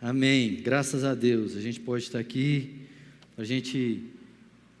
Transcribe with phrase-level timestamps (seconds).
[0.00, 0.60] Amém.
[0.62, 1.56] Graças a Deus.
[1.56, 2.82] A gente pode estar aqui,
[3.36, 4.04] a gente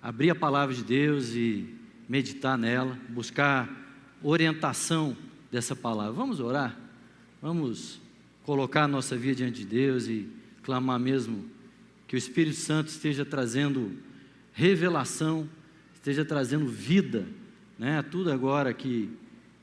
[0.02, 1.74] abrir a palavra de Deus e
[2.06, 3.66] meditar nela, buscar
[4.22, 5.16] orientação
[5.50, 6.12] dessa palavra.
[6.12, 6.78] Vamos orar?
[7.40, 7.98] Vamos
[8.44, 10.28] colocar a nossa vida diante de Deus e
[10.62, 11.46] clamar mesmo
[12.06, 13.96] que o Espírito Santo esteja trazendo
[14.52, 15.48] revelação,
[15.94, 17.26] esteja trazendo vida,
[17.78, 19.08] né, a tudo agora que,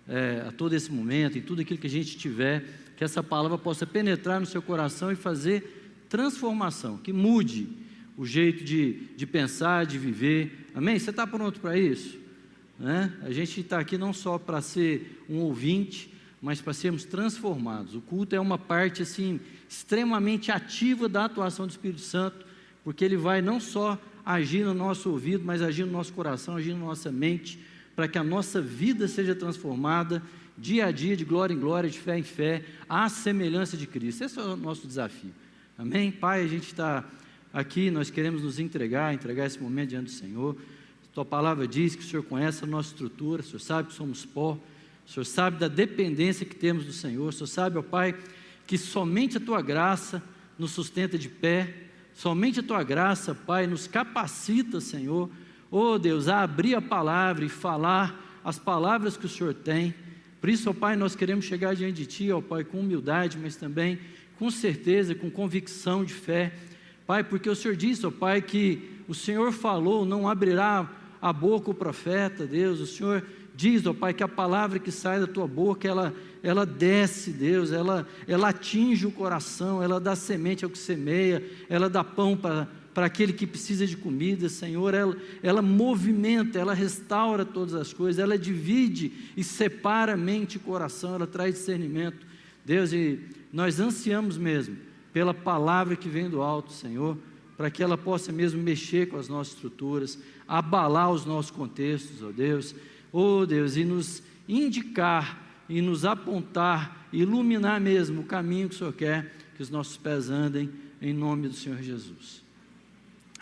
[0.07, 2.65] é, a todo esse momento, e tudo aquilo que a gente tiver,
[2.95, 7.67] que essa palavra possa penetrar no seu coração e fazer transformação, que mude
[8.17, 10.69] o jeito de, de pensar, de viver.
[10.75, 10.99] Amém?
[10.99, 12.19] Você está pronto para isso?
[12.79, 13.11] Né?
[13.23, 17.95] A gente está aqui não só para ser um ouvinte, mas para sermos transformados.
[17.95, 22.45] O culto é uma parte assim extremamente ativa da atuação do Espírito Santo,
[22.83, 26.73] porque ele vai não só agir no nosso ouvido, mas agir no nosso coração, agir
[26.73, 27.59] na nossa mente,
[27.95, 30.21] para que a nossa vida seja transformada
[30.57, 34.23] dia a dia, de glória em glória, de fé em fé, à semelhança de Cristo.
[34.23, 35.33] Esse é o nosso desafio.
[35.77, 36.11] Amém?
[36.11, 37.03] Pai, a gente está
[37.51, 40.55] aqui, nós queremos nos entregar, entregar esse momento diante do Senhor.
[41.13, 44.25] Tua palavra diz que o Senhor conhece a nossa estrutura, o Senhor sabe que somos
[44.25, 44.57] pó,
[45.05, 48.17] o Senhor sabe da dependência que temos do Senhor, o Senhor sabe, ó Pai,
[48.65, 50.23] que somente a Tua graça
[50.57, 51.71] nos sustenta de pé,
[52.15, 55.29] somente a Tua graça, Pai, nos capacita, Senhor,
[55.69, 59.93] oh Deus, a abrir a palavra e falar as palavras que o Senhor tem.
[60.43, 63.55] Por isso, ó Pai, nós queremos chegar diante de Ti, ó Pai, com humildade, mas
[63.55, 63.97] também
[64.37, 66.51] com certeza, com convicção de fé.
[67.07, 71.71] Pai, porque o Senhor disse, ó Pai, que o Senhor falou, não abrirá a boca
[71.71, 75.47] o profeta, Deus, o Senhor diz, ó Pai, que a palavra que sai da tua
[75.47, 80.77] boca, ela, ela desce, Deus, ela, ela atinge o coração, ela dá semente ao que
[80.77, 86.59] semeia, ela dá pão para, para aquele que precisa de comida, Senhor, ela, ela movimenta,
[86.59, 92.25] ela restaura todas as coisas, ela divide e separa mente e coração, ela traz discernimento,
[92.63, 93.19] Deus, e
[93.51, 94.77] nós ansiamos mesmo
[95.11, 97.17] pela palavra que vem do alto, Senhor,
[97.57, 102.31] para que ela possa mesmo mexer com as nossas estruturas, abalar os nossos contextos, ó
[102.31, 102.75] Deus,
[103.11, 108.93] ó Deus, e nos indicar e nos apontar, iluminar mesmo o caminho que o Senhor
[108.93, 110.69] quer que os nossos pés andem,
[111.01, 112.42] em nome do Senhor Jesus.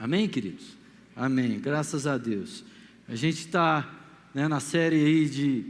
[0.01, 0.75] Amém, queridos?
[1.15, 1.59] Amém.
[1.59, 2.63] Graças a Deus.
[3.07, 3.87] A gente está
[4.33, 5.63] né, na série aí de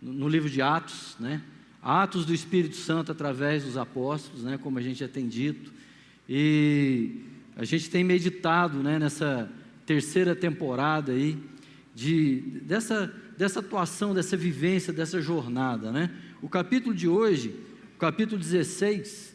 [0.00, 1.42] no livro de Atos, né?
[1.82, 4.56] Atos do Espírito Santo através dos apóstolos, né?
[4.56, 5.72] Como a gente já tem dito.
[6.28, 7.22] E
[7.56, 9.00] a gente tem meditado, né?
[9.00, 9.50] Nessa
[9.84, 11.36] terceira temporada aí
[11.92, 16.08] de dessa dessa atuação, dessa vivência, dessa jornada, né?
[16.40, 17.52] O capítulo de hoje,
[17.96, 19.34] o capítulo 16,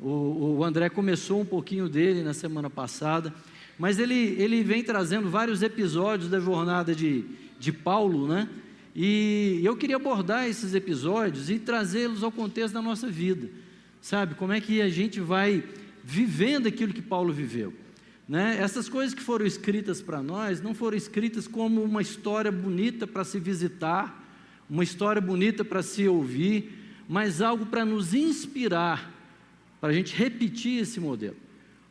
[0.00, 3.32] o, o André começou um pouquinho dele na semana passada,
[3.78, 7.24] mas ele, ele vem trazendo vários episódios da jornada de,
[7.58, 8.48] de Paulo, né?
[8.94, 13.50] E eu queria abordar esses episódios e trazê-los ao contexto da nossa vida,
[14.00, 14.36] sabe?
[14.36, 15.64] Como é que a gente vai
[16.04, 17.72] vivendo aquilo que Paulo viveu.
[18.28, 18.58] Né?
[18.60, 23.24] Essas coisas que foram escritas para nós não foram escritas como uma história bonita para
[23.24, 24.22] se visitar,
[24.68, 29.10] uma história bonita para se ouvir, mas algo para nos inspirar,
[29.80, 31.36] para a gente repetir esse modelo,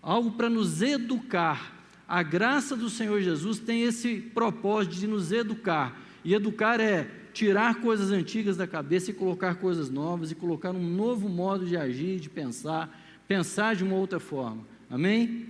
[0.02, 1.73] algo para nos educar.
[2.08, 7.82] A graça do Senhor Jesus tem esse propósito de nos educar, e educar é tirar
[7.82, 12.20] coisas antigas da cabeça e colocar coisas novas, e colocar um novo modo de agir,
[12.20, 14.64] de pensar, pensar de uma outra forma.
[14.90, 15.46] Amém?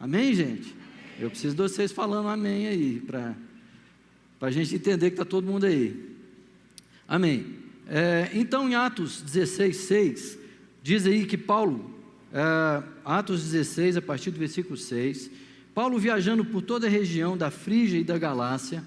[0.00, 0.74] Amém, gente?
[1.18, 3.34] Eu preciso de vocês falando amém aí, para
[4.40, 6.16] a gente entender que está todo mundo aí.
[7.06, 7.56] Amém.
[7.88, 10.38] É, então, em Atos 16, 6,
[10.82, 11.90] diz aí que Paulo,
[12.32, 15.30] é, Atos 16, a partir do versículo 6,
[15.78, 18.82] Paulo viajando por toda a região da Frígia e da Galácia,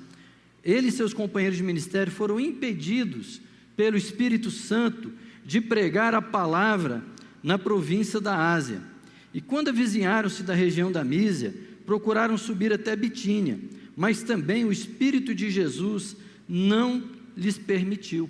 [0.62, 3.40] ele e seus companheiros de ministério foram impedidos
[3.78, 5.10] pelo Espírito Santo
[5.46, 7.02] de pregar a palavra
[7.42, 8.82] na província da Ásia.
[9.34, 11.54] E quando avizinharam-se da região da Mísia,
[11.86, 13.58] procuraram subir até Bitínia,
[13.96, 17.06] mas também o Espírito de Jesus não
[17.38, 18.30] lhes permitiu.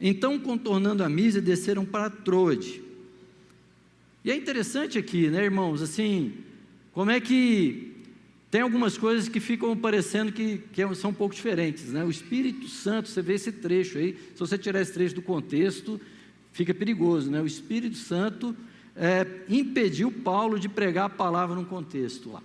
[0.00, 2.80] Então, contornando a Mísia, desceram para Troade.
[4.24, 6.32] E é interessante aqui, né, irmãos, assim,
[6.92, 7.92] como é que
[8.50, 12.04] tem algumas coisas que ficam parecendo que, que são um pouco diferentes, né?
[12.04, 15.98] O Espírito Santo, você vê esse trecho aí, se você tirar esse trecho do contexto,
[16.52, 17.40] fica perigoso, né?
[17.40, 18.54] O Espírito Santo
[18.94, 22.42] é, impediu Paulo de pregar a palavra num contexto lá.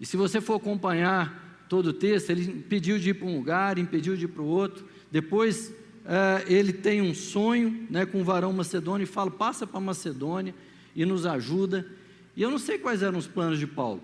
[0.00, 3.78] E se você for acompanhar todo o texto, ele impediu de ir para um lugar,
[3.78, 4.84] impediu de ir para o outro.
[5.10, 5.72] Depois
[6.06, 10.54] é, ele tem um sonho né, com um varão macedônio e fala: passa para Macedônia
[10.94, 11.84] e nos ajuda.
[12.38, 14.00] E eu não sei quais eram os planos de Paulo.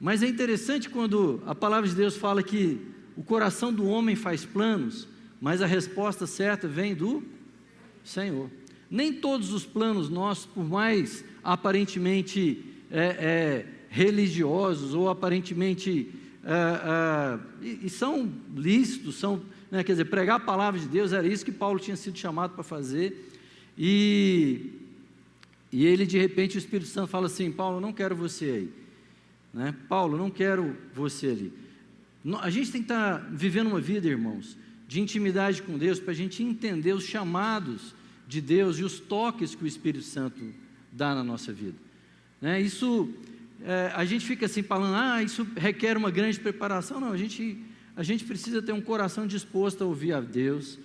[0.00, 2.80] Mas é interessante quando a palavra de Deus fala que
[3.16, 5.08] o coração do homem faz planos,
[5.40, 7.20] mas a resposta certa vem do
[8.04, 8.48] Senhor.
[8.88, 16.14] nem todos os planos nossos, por mais aparentemente é, é, religiosos ou aparentemente
[16.44, 21.12] é, é, e, e, são lícitos, são, né, quer dizer, pregar a palavra de Deus
[21.12, 23.30] era isso que Paulo tinha sido chamado para fazer,
[23.76, 24.79] e,
[25.72, 28.72] e ele de repente o Espírito Santo fala assim: Paulo, não quero você aí,
[29.52, 29.74] né?
[29.88, 31.52] Paulo, não quero você ali.
[32.42, 34.56] A gente tem que estar tá vivendo uma vida, irmãos,
[34.86, 37.94] de intimidade com Deus, para a gente entender os chamados
[38.26, 40.40] de Deus e os toques que o Espírito Santo
[40.92, 41.76] dá na nossa vida.
[42.40, 42.60] Né?
[42.60, 43.08] Isso,
[43.62, 47.00] é, a gente fica assim falando, ah, isso requer uma grande preparação.
[47.00, 47.58] Não, a gente,
[47.96, 50.78] a gente precisa ter um coração disposto a ouvir a Deus,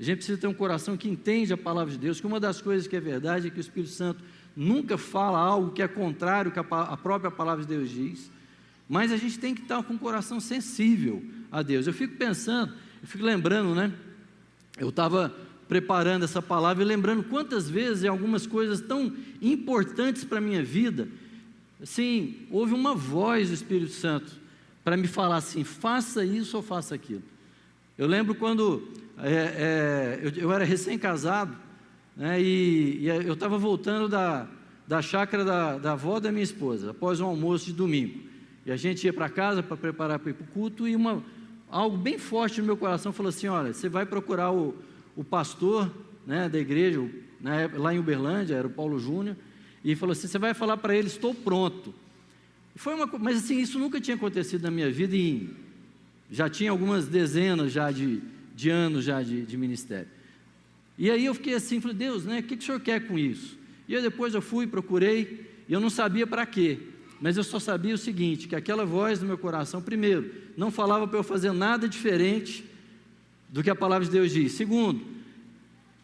[0.00, 2.62] a gente precisa ter um coração que entende a palavra de Deus, que uma das
[2.62, 4.24] coisas que é verdade é que o Espírito Santo
[4.56, 8.30] nunca fala algo que é contrário ao que a própria palavra de Deus diz,
[8.88, 11.86] mas a gente tem que estar com o coração sensível a Deus.
[11.86, 13.92] Eu fico pensando, eu fico lembrando, né?
[14.78, 15.36] Eu estava
[15.68, 20.62] preparando essa palavra e lembrando quantas vezes em algumas coisas tão importantes para a minha
[20.64, 21.08] vida,
[21.80, 24.32] assim, houve uma voz do Espírito Santo
[24.82, 27.22] para me falar assim: faça isso ou faça aquilo.
[27.98, 28.88] Eu lembro quando
[29.22, 31.56] é, é, eu, eu, era recém-casado
[32.16, 34.46] né, e, e, eu estava voltando da,
[34.86, 38.20] da chácara da, da avó da minha esposa, após um almoço de domingo.
[38.64, 41.22] E a gente ia para casa para preparar para ir para o culto e uma,
[41.70, 44.74] algo bem forte no meu coração falou assim: olha, você vai procurar o,
[45.16, 45.90] o pastor
[46.26, 47.00] né, da igreja,
[47.40, 49.36] né, lá em Uberlândia, era o Paulo Júnior,
[49.84, 51.94] e falou assim: você vai falar para ele, estou pronto.
[52.76, 55.50] Foi uma, mas assim, isso nunca tinha acontecido na minha vida e
[56.30, 58.22] já tinha algumas dezenas já de,
[58.60, 60.08] de anos já de, de ministério.
[60.98, 63.18] E aí eu fiquei assim, falei, Deus, né, o que, que o senhor quer com
[63.18, 63.58] isso?
[63.88, 66.78] E aí depois eu fui, procurei, e eu não sabia para quê,
[67.20, 71.08] mas eu só sabia o seguinte, que aquela voz no meu coração, primeiro, não falava
[71.08, 72.64] para eu fazer nada diferente
[73.48, 74.52] do que a palavra de Deus diz.
[74.52, 75.06] Segundo,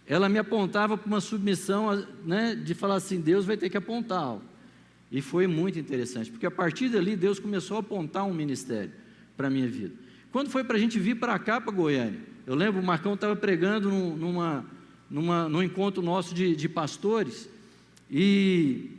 [0.06, 4.38] ela me apontava para uma submissão, né, de falar assim: Deus vai ter que apontar.
[5.12, 8.92] E foi muito interessante, porque a partir dali Deus começou a apontar um ministério
[9.36, 9.94] para a minha vida.
[10.32, 13.34] Quando foi para a gente vir para cá, para Goiânia, eu lembro, o Marcão estava
[13.34, 14.64] pregando num, numa,
[15.10, 17.48] numa, num encontro nosso de, de pastores,
[18.10, 18.90] e,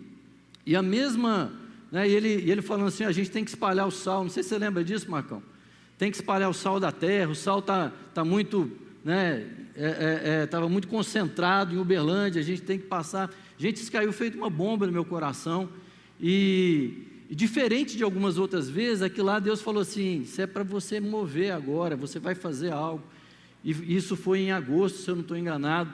[0.65, 1.51] e a mesma,
[1.91, 4.49] né, ele, ele falando assim: a gente tem que espalhar o sal, não sei se
[4.49, 5.41] você lembra disso, Marcão
[5.97, 8.71] tem que espalhar o sal da terra, o sal está tá muito,
[9.03, 9.47] né,
[10.43, 13.33] estava é, é, é muito concentrado em Uberlândia, a gente tem que passar.
[13.57, 15.67] Gente, isso caiu feito uma bomba no meu coração,
[16.21, 20.63] e, e diferente de algumas outras vezes, aqui lá Deus falou assim: isso é para
[20.63, 23.03] você mover agora, você vai fazer algo.
[23.63, 25.91] E isso foi em agosto, se eu não estou enganado.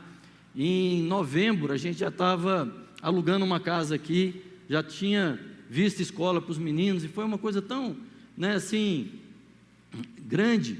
[0.55, 2.71] Em novembro, a gente já estava
[3.01, 5.39] alugando uma casa aqui, já tinha
[5.69, 7.95] visto escola para os meninos, e foi uma coisa tão,
[8.37, 9.11] né, assim,
[10.19, 10.79] grande.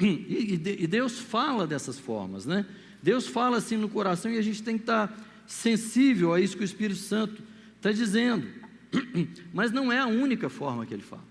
[0.00, 2.64] E, e Deus fala dessas formas, né?
[3.02, 5.16] Deus fala assim no coração e a gente tem que estar
[5.46, 7.42] sensível a isso que o Espírito Santo
[7.76, 8.46] está dizendo.
[9.52, 11.27] Mas não é a única forma que ele fala.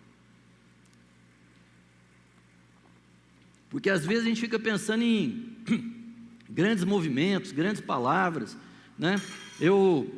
[3.70, 5.56] Porque às vezes a gente fica pensando em
[6.50, 8.58] grandes movimentos, grandes palavras,
[8.98, 9.22] né?
[9.60, 10.10] Eu,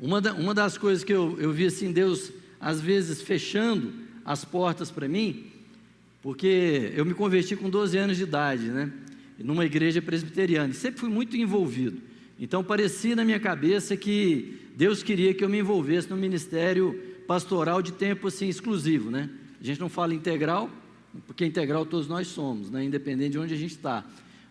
[0.00, 3.92] uma, da, uma das coisas que eu, eu vi assim, Deus às vezes fechando
[4.24, 5.46] as portas para mim,
[6.20, 8.92] porque eu me converti com 12 anos de idade, né?
[9.38, 12.00] Numa igreja presbiteriana, e sempre fui muito envolvido.
[12.38, 17.80] Então parecia na minha cabeça que Deus queria que eu me envolvesse no ministério pastoral
[17.82, 19.30] de tempo assim exclusivo, né?
[19.60, 20.70] A gente não fala integral,
[21.26, 22.84] porque integral todos nós somos, né?
[22.84, 24.04] Independente de onde a gente está.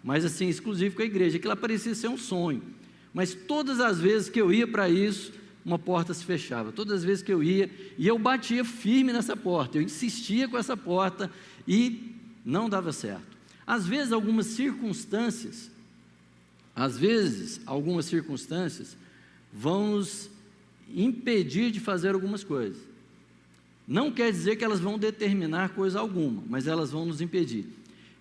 [0.04, 1.38] Mas assim, exclusivo com a igreja.
[1.38, 2.62] Aquilo parecia ser um sonho.
[3.14, 5.34] Mas todas as vezes que eu ia para isso,
[5.66, 6.72] uma porta se fechava.
[6.72, 10.58] Todas as vezes que eu ia, e eu batia firme nessa porta, eu insistia com
[10.58, 11.30] essa porta,
[11.68, 13.38] e não dava certo.
[13.66, 15.70] Às vezes, algumas circunstâncias,
[16.76, 18.98] às vezes, algumas circunstâncias
[19.54, 20.30] vão nos
[20.94, 22.91] impedir de fazer algumas coisas.
[23.92, 27.66] Não quer dizer que elas vão determinar coisa alguma, mas elas vão nos impedir.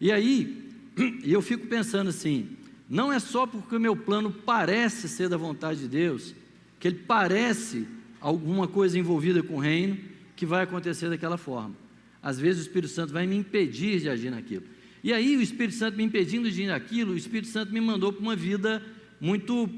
[0.01, 0.69] E aí,
[1.23, 2.49] eu fico pensando assim:
[2.89, 6.35] não é só porque o meu plano parece ser da vontade de Deus,
[6.81, 7.87] que ele parece
[8.21, 9.97] alguma coisa envolvida com o reino,
[10.35, 11.77] que vai acontecer daquela forma.
[12.21, 14.65] Às vezes o Espírito Santo vai me impedir de agir naquilo.
[15.05, 18.13] E aí, o Espírito Santo me impedindo de ir naquilo, o Espírito Santo me mandou
[18.13, 18.83] para uma vida
[19.21, 19.71] muito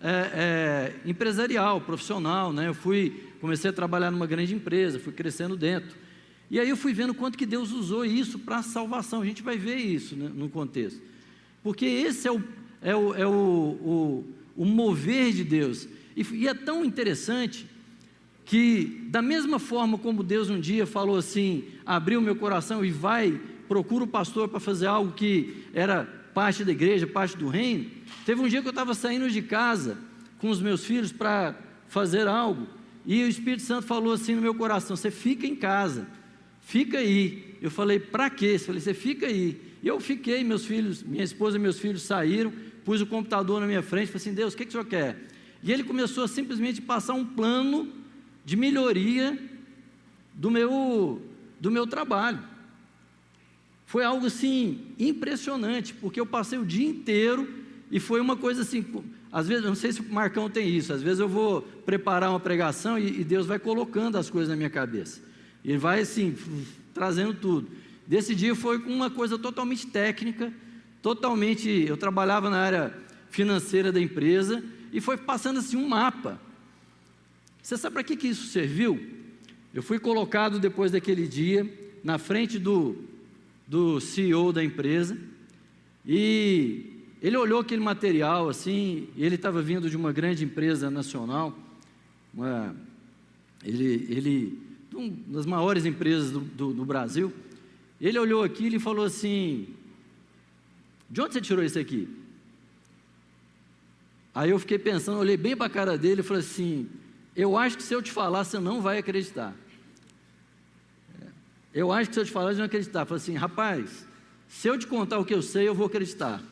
[0.00, 2.52] é, é, empresarial, profissional.
[2.52, 2.68] Né?
[2.68, 5.96] Eu fui, comecei a trabalhar numa grande empresa, fui crescendo dentro.
[6.50, 9.22] E aí eu fui vendo quanto que Deus usou isso para a salvação.
[9.22, 11.00] A gente vai ver isso né, no contexto.
[11.62, 12.42] Porque esse é o,
[12.82, 14.24] é o, é o, o,
[14.56, 15.88] o mover de Deus.
[16.16, 17.66] E, e é tão interessante
[18.44, 23.40] que, da mesma forma como Deus um dia falou assim, abriu meu coração e vai,
[23.68, 26.04] procura o pastor para fazer algo que era
[26.34, 27.88] parte da igreja, parte do reino.
[28.26, 29.98] Teve um dia que eu estava saindo de casa
[30.38, 31.54] com os meus filhos para
[31.86, 32.66] fazer algo,
[33.12, 36.06] e o Espírito Santo falou assim no meu coração: Você fica em casa,
[36.60, 37.56] fica aí.
[37.60, 38.52] Eu falei: Para quê?
[38.54, 39.60] Eu falei: Você fica aí.
[39.82, 42.52] E eu fiquei, meus filhos, minha esposa e meus filhos saíram,
[42.84, 45.16] pus o computador na minha frente, falei assim: Deus, o que, que o senhor quer?
[45.60, 47.92] E ele começou a simplesmente passar um plano
[48.44, 49.36] de melhoria
[50.32, 51.20] do meu,
[51.58, 52.38] do meu trabalho.
[53.86, 57.59] Foi algo assim impressionante, porque eu passei o dia inteiro
[57.90, 58.84] e foi uma coisa assim.
[59.32, 62.40] Às vezes, não sei se o Marcão tem isso, às vezes eu vou preparar uma
[62.40, 65.20] pregação e, e Deus vai colocando as coisas na minha cabeça.
[65.64, 66.36] Ele vai assim,
[66.94, 67.68] trazendo tudo.
[68.06, 70.52] Desse dia foi uma coisa totalmente técnica,
[71.00, 71.68] totalmente.
[71.68, 72.94] Eu trabalhava na área
[73.28, 76.40] financeira da empresa e foi passando assim um mapa.
[77.62, 78.98] Você sabe para que, que isso serviu?
[79.72, 81.70] Eu fui colocado depois daquele dia
[82.02, 82.96] na frente do
[83.70, 85.16] do CEO da empresa,
[86.04, 86.89] e
[87.22, 91.56] ele olhou aquele material assim, ele estava vindo de uma grande empresa nacional,
[92.32, 92.74] uma,
[93.62, 94.58] ele, ele,
[94.94, 97.32] uma das maiores empresas do, do, do Brasil,
[98.00, 99.68] ele olhou aquilo e falou assim,
[101.10, 102.08] de onde você tirou isso aqui?
[104.34, 106.88] Aí eu fiquei pensando, olhei bem para a cara dele e falei assim,
[107.36, 109.54] eu acho que se eu te falar, você não vai acreditar.
[111.72, 113.04] Eu acho que se eu te falar, você não acreditar.
[113.04, 114.06] Falei assim, rapaz,
[114.48, 116.42] se eu te contar o que eu sei, eu vou acreditar.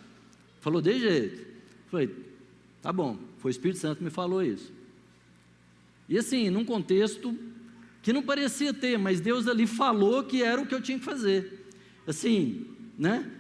[0.61, 1.47] Falou, de jeito.
[1.91, 2.11] Falei,
[2.83, 4.73] tá bom, foi o Espírito Santo que me falou isso.
[6.09, 7.37] E assim, num contexto
[8.03, 11.05] que não parecia ter, mas Deus ali falou que era o que eu tinha que
[11.05, 11.67] fazer.
[12.07, 12.67] Assim,
[12.99, 13.31] né?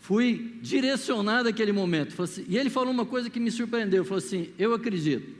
[0.00, 2.20] Fui direcionado naquele momento.
[2.22, 4.04] Assim, e ele falou uma coisa que me surpreendeu.
[4.04, 5.34] Falou assim: Eu acredito.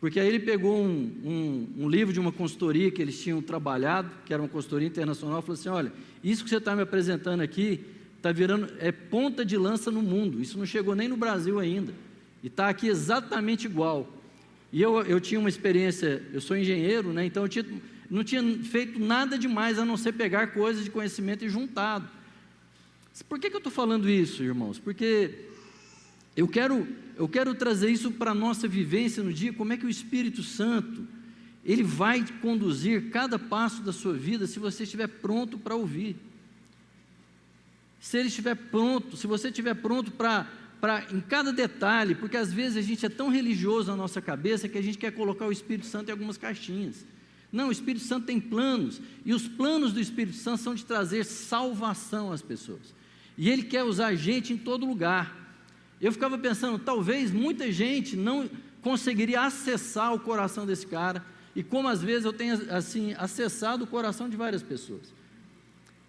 [0.00, 4.10] Porque aí ele pegou um, um, um, livro de uma consultoria que eles tinham trabalhado,
[4.24, 5.92] que era uma consultoria internacional, e falou assim: olha,
[6.24, 7.84] isso que você está me apresentando aqui
[8.20, 10.40] está virando é ponta de lança no mundo.
[10.40, 11.94] Isso não chegou nem no Brasil ainda.
[12.42, 14.08] E está aqui exatamente igual.
[14.70, 17.24] E eu, eu tinha uma experiência, eu sou engenheiro, né?
[17.24, 17.64] Então eu tinha,
[18.10, 22.08] não tinha feito nada demais a não ser pegar coisas de conhecimento e juntado.
[23.28, 24.78] Por que, que eu estou falando isso, irmãos?
[24.78, 25.46] Porque
[26.36, 26.86] eu quero
[27.16, 30.42] eu quero trazer isso para a nossa vivência no dia, como é que o Espírito
[30.42, 31.06] Santo,
[31.62, 36.16] ele vai conduzir cada passo da sua vida se você estiver pronto para ouvir.
[38.00, 40.48] Se ele estiver pronto, se você estiver pronto para
[40.80, 44.68] para em cada detalhe, porque às vezes a gente é tão religioso na nossa cabeça
[44.68, 47.04] que a gente quer colocar o Espírito Santo em algumas caixinhas.
[47.52, 51.24] Não, o Espírito Santo tem planos, e os planos do Espírito Santo são de trazer
[51.24, 52.94] salvação às pessoas.
[53.36, 55.36] E ele quer usar a gente em todo lugar.
[56.00, 58.48] Eu ficava pensando, talvez muita gente não
[58.80, 63.86] conseguiria acessar o coração desse cara, e como às vezes eu tenho assim acessado o
[63.86, 65.12] coração de várias pessoas.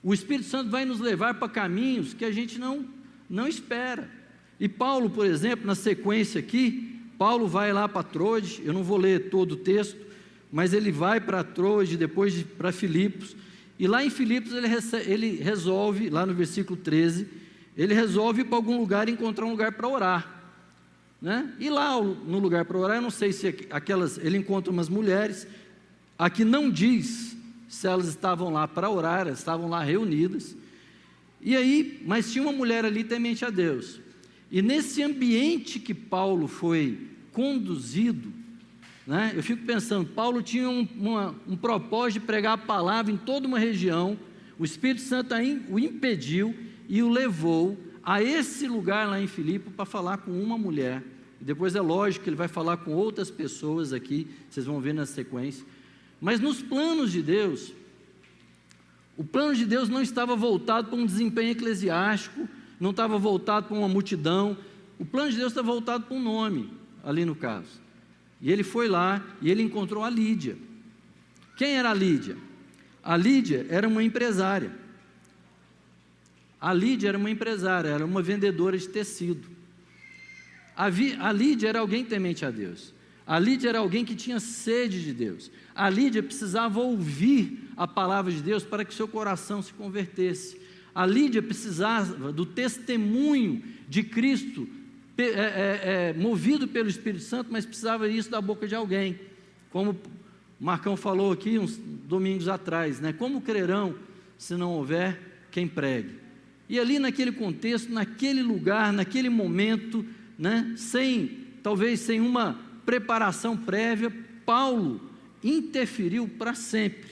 [0.03, 2.86] O Espírito Santo vai nos levar para caminhos que a gente não
[3.31, 4.10] não espera.
[4.60, 8.98] E Paulo, por exemplo, na sequência aqui, Paulo vai lá para Troade, eu não vou
[8.98, 9.98] ler todo o texto,
[10.51, 13.36] mas ele vai para Troade, depois de, para Filipos,
[13.79, 14.67] e lá em Filipos ele,
[15.08, 17.27] ele resolve, lá no versículo 13,
[17.75, 20.43] ele resolve ir para algum lugar e encontrar um lugar para orar.
[21.22, 21.53] Né?
[21.60, 25.48] E lá no lugar para orar, eu não sei se aquelas, ele encontra umas mulheres,
[26.20, 27.36] aqui não diz
[27.71, 30.57] se elas estavam lá para orar, elas estavam lá reunidas.
[31.39, 34.01] E aí, mas tinha uma mulher ali temente a Deus.
[34.51, 38.33] E nesse ambiente que Paulo foi conduzido,
[39.07, 43.15] né, eu fico pensando, Paulo tinha um, uma, um propósito de pregar a palavra em
[43.15, 44.19] toda uma região,
[44.59, 45.33] o Espírito Santo
[45.69, 46.53] o impediu,
[46.89, 51.01] e o levou a esse lugar lá em Filipe para falar com uma mulher.
[51.39, 54.93] E depois é lógico que ele vai falar com outras pessoas aqui, vocês vão ver
[54.93, 55.65] na sequência.
[56.21, 57.73] Mas nos planos de Deus,
[59.17, 62.47] o plano de Deus não estava voltado para um desempenho eclesiástico,
[62.79, 64.55] não estava voltado para uma multidão.
[64.99, 66.71] O plano de Deus está voltado para um nome,
[67.03, 67.81] ali no caso.
[68.39, 70.55] E ele foi lá e ele encontrou a Lídia.
[71.57, 72.37] Quem era a Lídia?
[73.03, 74.71] A Lídia era uma empresária.
[76.59, 79.49] A Lídia era uma empresária, era uma vendedora de tecido.
[80.75, 82.93] A, Vi, a Lídia era alguém temente a Deus.
[83.25, 85.51] A Lídia era alguém que tinha sede de Deus.
[85.75, 90.59] A Lídia precisava ouvir a palavra de Deus para que seu coração se convertesse.
[90.93, 94.67] A Lídia precisava do testemunho de Cristo,
[95.17, 99.19] é, é, é, movido pelo Espírito Santo, mas precisava isso da boca de alguém.
[99.69, 103.13] Como o Marcão falou aqui uns domingos atrás, né?
[103.13, 103.95] Como crerão
[104.37, 106.15] se não houver quem pregue?
[106.67, 110.05] E ali naquele contexto, naquele lugar, naquele momento,
[110.37, 114.11] né, sem talvez sem uma preparação prévia,
[114.45, 115.09] Paulo
[115.43, 117.11] interferiu para sempre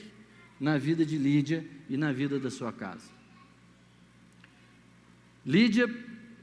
[0.60, 3.08] na vida de Lídia e na vida da sua casa.
[5.44, 5.88] Lídia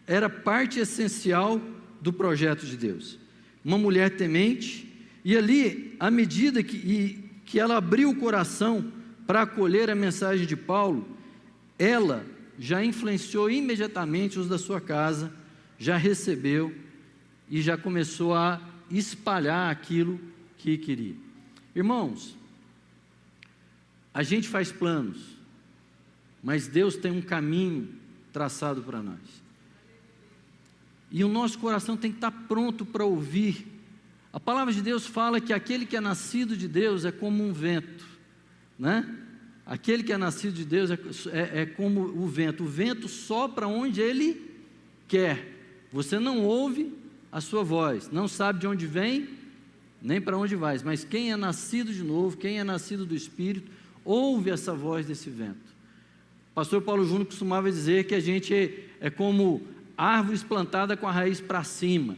[0.06, 1.62] era parte essencial
[2.02, 3.20] do projeto de Deus.
[3.64, 4.88] Uma mulher temente,
[5.24, 8.92] e ali, à medida que, e, que ela abriu o coração
[9.26, 11.08] para acolher a mensagem de Paulo,
[11.78, 12.26] ela
[12.58, 15.32] já influenciou imediatamente os da sua casa,
[15.78, 16.74] já recebeu
[17.50, 20.20] e já começou a espalhar aquilo
[20.58, 21.16] que queria.
[21.76, 22.36] Irmãos,
[24.14, 25.38] a gente faz planos,
[26.44, 27.90] mas Deus tem um caminho
[28.34, 29.20] traçado para nós.
[31.12, 33.66] E o nosso coração tem que estar pronto para ouvir.
[34.34, 37.54] A palavra de Deus fala que aquele que é nascido de Deus é como um
[37.54, 38.06] vento,
[38.78, 39.24] né?
[39.66, 41.00] Aquele que é nascido de Deus é,
[41.32, 42.64] é, é como o vento.
[42.64, 44.50] O vento sopra onde ele
[45.08, 45.54] quer.
[45.92, 46.94] Você não ouve
[47.38, 49.30] a sua voz, não sabe de onde vem,
[50.02, 50.76] nem para onde vai.
[50.84, 53.72] Mas quem é nascido de novo, quem é nascido do Espírito,
[54.04, 55.68] ouve essa voz desse vento.
[56.52, 59.62] O pastor Paulo Júnior costumava dizer que a gente é, é como
[59.96, 62.18] árvores plantadas com a raiz para cima,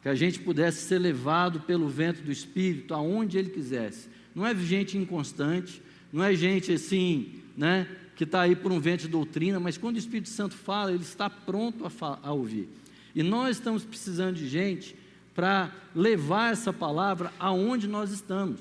[0.00, 4.08] que a gente pudesse ser levado pelo vento do Espírito aonde ele quisesse.
[4.34, 9.02] Não é gente inconstante, não é gente assim, né, que está aí por um vento
[9.02, 12.70] de doutrina, mas quando o Espírito Santo fala, ele está pronto a, a ouvir.
[13.14, 14.96] E nós estamos precisando de gente
[15.34, 18.60] para levar essa palavra aonde nós estamos,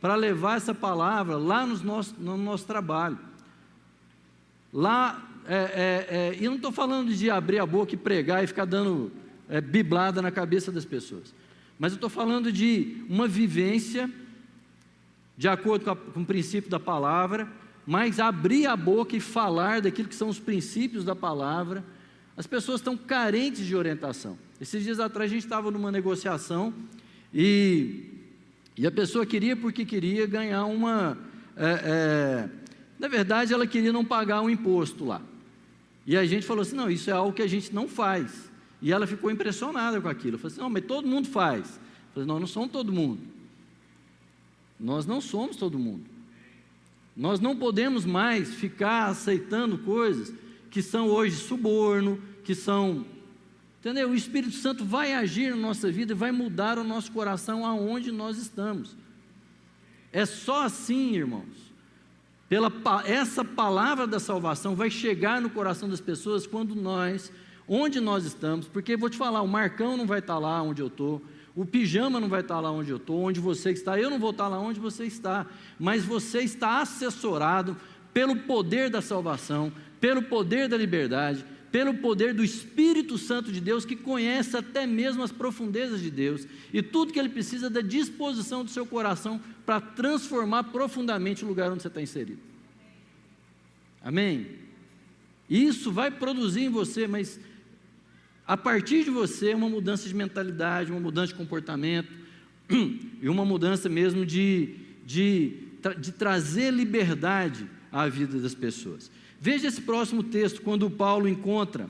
[0.00, 3.18] para levar essa palavra lá nos nosso, no nosso trabalho.
[4.72, 8.46] Lá é, é, é, e não estou falando de abrir a boca e pregar e
[8.46, 9.10] ficar dando
[9.48, 11.34] é, biblada na cabeça das pessoas,
[11.78, 14.10] mas eu estou falando de uma vivência
[15.38, 17.48] de acordo com, a, com o princípio da palavra,
[17.86, 21.82] mas abrir a boca e falar daquilo que são os princípios da palavra.
[22.38, 24.38] As pessoas estão carentes de orientação.
[24.60, 26.72] Esses dias atrás a gente estava numa negociação
[27.34, 28.04] e,
[28.76, 31.18] e a pessoa queria porque queria ganhar uma.
[31.56, 32.48] É, é,
[32.96, 35.20] na verdade, ela queria não pagar um imposto lá.
[36.06, 38.48] E a gente falou assim: não, isso é algo que a gente não faz.
[38.80, 40.38] E ela ficou impressionada com aquilo.
[40.38, 41.66] Falei assim: não, mas todo mundo faz.
[41.68, 43.20] Eu falei: não, não somos todo mundo.
[44.78, 46.04] Nós não somos todo mundo.
[47.16, 50.32] Nós não podemos mais ficar aceitando coisas
[50.70, 53.04] que são hoje suborno, que são.
[53.80, 54.10] Entendeu?
[54.10, 58.10] O Espírito Santo vai agir na nossa vida e vai mudar o nosso coração aonde
[58.10, 58.96] nós estamos.
[60.12, 61.68] É só assim, irmãos,
[62.48, 62.72] pela,
[63.04, 67.30] essa palavra da salvação vai chegar no coração das pessoas quando nós,
[67.68, 70.86] onde nós estamos, porque vou te falar, o Marcão não vai estar lá onde eu
[70.86, 71.22] estou,
[71.54, 74.30] o pijama não vai estar lá onde eu estou, onde você está, eu não vou
[74.30, 75.44] estar lá onde você está,
[75.78, 77.76] mas você está assessorado
[78.14, 79.70] pelo poder da salvação,
[80.00, 85.22] pelo poder da liberdade, pelo poder do Espírito Santo de Deus, que conhece até mesmo
[85.22, 89.80] as profundezas de Deus, e tudo que ele precisa da disposição do seu coração para
[89.80, 92.40] transformar profundamente o lugar onde você está inserido.
[94.02, 94.46] Amém?
[95.48, 97.38] Isso vai produzir em você, mas
[98.46, 102.10] a partir de você, uma mudança de mentalidade, uma mudança de comportamento,
[103.20, 105.54] e uma mudança mesmo de, de,
[105.98, 109.10] de trazer liberdade à vida das pessoas.
[109.40, 111.88] Veja esse próximo texto, quando Paulo encontra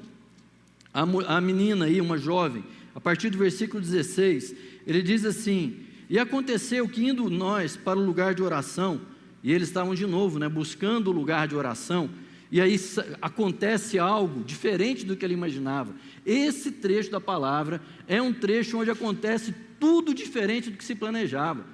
[0.93, 4.55] a, menina aí, uma jovem, a partir do versículo 16,
[4.87, 5.77] ele diz assim:
[6.11, 9.01] E aconteceu que indo nós para o lugar de oração,
[9.43, 12.11] e eles estavam de novo, né, buscando o lugar de oração,
[12.51, 12.81] e aí
[13.21, 15.95] acontece algo diferente do que ele imaginava.
[16.25, 21.65] Esse trecho da palavra é um trecho onde acontece tudo diferente do que se planejava,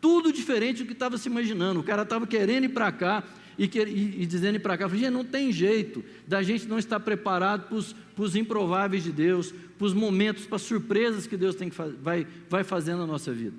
[0.00, 1.80] tudo diferente do que estava se imaginando.
[1.80, 3.24] O cara estava querendo ir para cá,
[3.58, 7.00] e, que, e, e dizendo para cá, gente, não tem jeito da gente não estar
[7.00, 7.68] preparado
[8.14, 11.76] para os improváveis de Deus, para os momentos, para as surpresas que Deus tem que
[12.02, 13.56] vai, vai fazendo na nossa vida.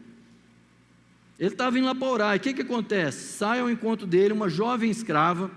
[1.40, 3.34] Ele estava indo lá para orar, e o que, que acontece?
[3.34, 5.52] Sai ao encontro dele uma jovem escrava,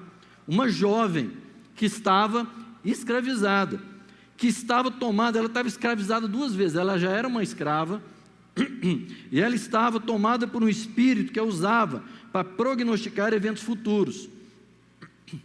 [0.46, 1.30] uma jovem
[1.74, 2.46] que estava
[2.84, 3.80] escravizada,
[4.36, 8.02] que estava tomada, ela estava escravizada duas vezes, ela já era uma escrava,
[9.30, 14.28] e ela estava tomada por um espírito que a usava para prognosticar eventos futuros.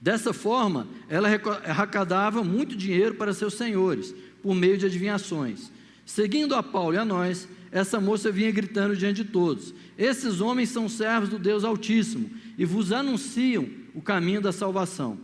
[0.00, 5.70] Dessa forma, ela arrecadava muito dinheiro para seus senhores, por meio de adivinhações.
[6.06, 10.68] Seguindo a Paulo e a nós, essa moça vinha gritando diante de todos: Esses homens
[10.68, 15.18] são servos do Deus Altíssimo e vos anunciam o caminho da salvação.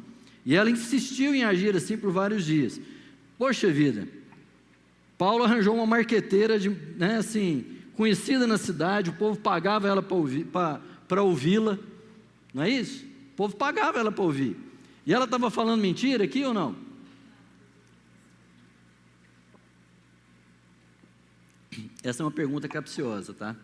[0.45, 2.81] E ela insistiu em agir assim por vários dias.
[3.39, 4.09] Poxa vida,
[5.21, 11.23] Paulo arranjou uma marqueteira de, né, assim, conhecida na cidade, o povo pagava ela para
[11.23, 11.79] ouvi-la,
[12.55, 13.05] não é isso?
[13.05, 14.57] O povo pagava ela para ouvir.
[15.05, 16.75] E ela estava falando mentira aqui ou não?
[22.03, 23.55] Essa é uma pergunta capciosa, tá?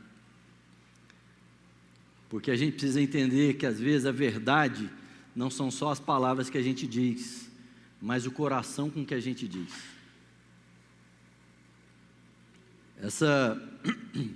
[2.29, 4.91] Porque a gente precisa entender que às vezes a verdade
[5.35, 7.51] não são só as palavras que a gente diz,
[7.99, 9.96] mas o coração com que a gente diz.
[13.01, 13.61] Essa.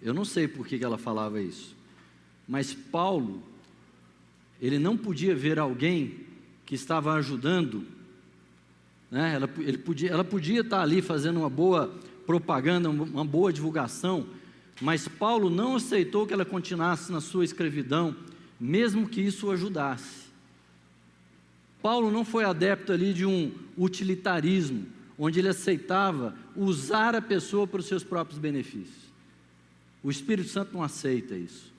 [0.00, 1.74] Eu não sei por que ela falava isso,
[2.46, 3.42] mas Paulo,
[4.60, 6.20] ele não podia ver alguém
[6.64, 7.84] que estava ajudando,
[9.10, 9.34] né?
[9.34, 11.92] ela, ele podia, ela podia estar ali fazendo uma boa
[12.26, 14.26] propaganda, uma boa divulgação,
[14.80, 18.14] mas Paulo não aceitou que ela continuasse na sua escravidão,
[18.60, 20.26] mesmo que isso o ajudasse.
[21.80, 24.86] Paulo não foi adepto ali de um utilitarismo,
[25.18, 29.06] onde ele aceitava usar a pessoa para os seus próprios benefícios.
[30.02, 31.72] O Espírito Santo não aceita isso.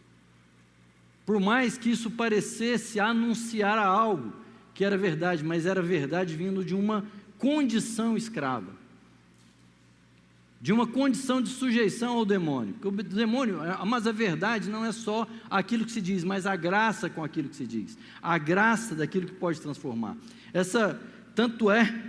[1.26, 4.34] Por mais que isso parecesse anunciar algo
[4.73, 7.06] que era verdade, mas era verdade vindo de uma
[7.38, 8.78] condição escrava
[10.60, 12.73] de uma condição de sujeição ao demônio.
[12.73, 16.56] Porque o demônio, mas a verdade não é só aquilo que se diz, mas a
[16.56, 20.17] graça com aquilo que se diz, a graça daquilo que pode transformar.
[20.54, 21.00] Essa,
[21.36, 22.07] tanto é,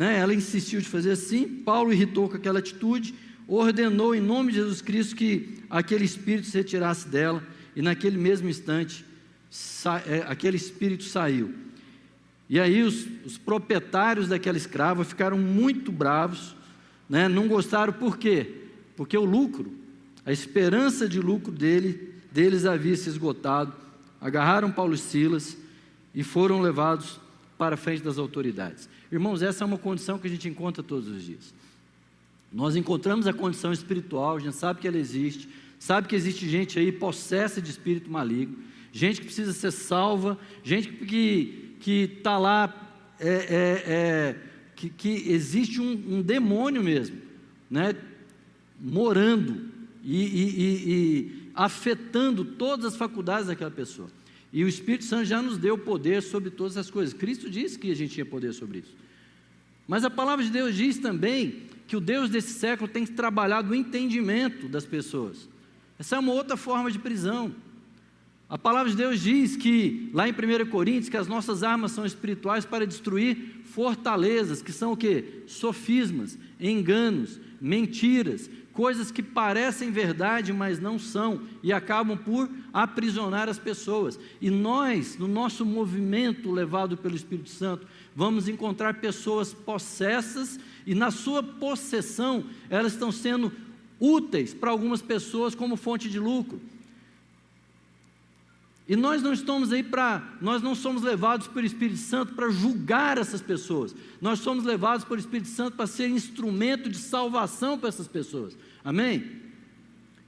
[0.00, 3.14] né, ela insistiu de fazer assim, Paulo irritou com aquela atitude,
[3.46, 7.42] ordenou em nome de Jesus Cristo que aquele espírito se retirasse dela,
[7.76, 9.04] e naquele mesmo instante,
[10.06, 11.52] é, aquele espírito saiu.
[12.48, 16.56] E aí os, os proprietários daquela escrava ficaram muito bravos,
[17.06, 18.54] né, não gostaram por quê?
[18.96, 19.70] Porque o lucro,
[20.24, 23.74] a esperança de lucro dele, deles havia se esgotado.
[24.18, 25.58] Agarraram Paulo e Silas
[26.14, 27.20] e foram levados
[27.58, 28.88] para frente das autoridades.
[29.10, 31.52] Irmãos, essa é uma condição que a gente encontra todos os dias.
[32.52, 36.78] Nós encontramos a condição espiritual, a gente sabe que ela existe, sabe que existe gente
[36.78, 38.58] aí possessa de espírito maligno,
[38.92, 44.36] gente que precisa ser salva, gente que está lá é, é, é,
[44.74, 47.18] que, que existe um, um, demônio mesmo,
[47.70, 47.94] né,
[48.80, 49.68] morando
[50.02, 54.08] e, e, e, e afetando todas as faculdades daquela pessoa.
[54.52, 57.14] E o Espírito Santo já nos deu poder sobre todas as coisas.
[57.14, 58.94] Cristo disse que a gente tinha poder sobre isso.
[59.86, 63.74] Mas a palavra de Deus diz também que o Deus desse século tem trabalhado o
[63.74, 65.48] entendimento das pessoas.
[65.98, 67.54] Essa é uma outra forma de prisão.
[68.48, 72.04] A palavra de Deus diz que, lá em 1 Coríntios, que as nossas armas são
[72.04, 75.42] espirituais para destruir fortalezas, que são o que?
[75.46, 83.58] Sofismas, enganos, mentiras, coisas que parecem verdade, mas não são, e acabam por aprisionar as
[83.58, 84.18] pessoas.
[84.40, 91.10] E nós, no nosso movimento levado pelo Espírito Santo, vamos encontrar pessoas possessas, e na
[91.10, 93.52] sua possessão, elas estão sendo
[93.98, 96.60] úteis para algumas pessoas como fonte de lucro.
[98.90, 103.18] E nós não estamos aí para, nós não somos levados pelo Espírito Santo para julgar
[103.18, 103.94] essas pessoas.
[104.20, 108.58] Nós somos levados pelo Espírito Santo para ser instrumento de salvação para essas pessoas.
[108.84, 109.42] Amém?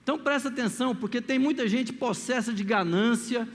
[0.00, 3.48] Então presta atenção, porque tem muita gente possessa de ganância,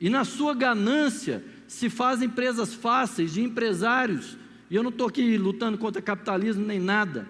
[0.00, 4.38] e na sua ganância se fazem empresas fáceis de empresários.
[4.70, 7.26] E eu não estou aqui lutando contra capitalismo nem nada,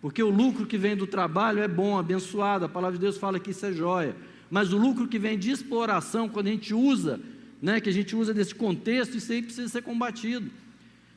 [0.00, 2.64] porque o lucro que vem do trabalho é bom, abençoado.
[2.64, 5.50] A palavra de Deus fala que isso é joia mas o lucro que vem de
[5.50, 7.18] exploração, quando a gente usa,
[7.62, 10.50] né, que a gente usa desse contexto, isso aí precisa ser combatido.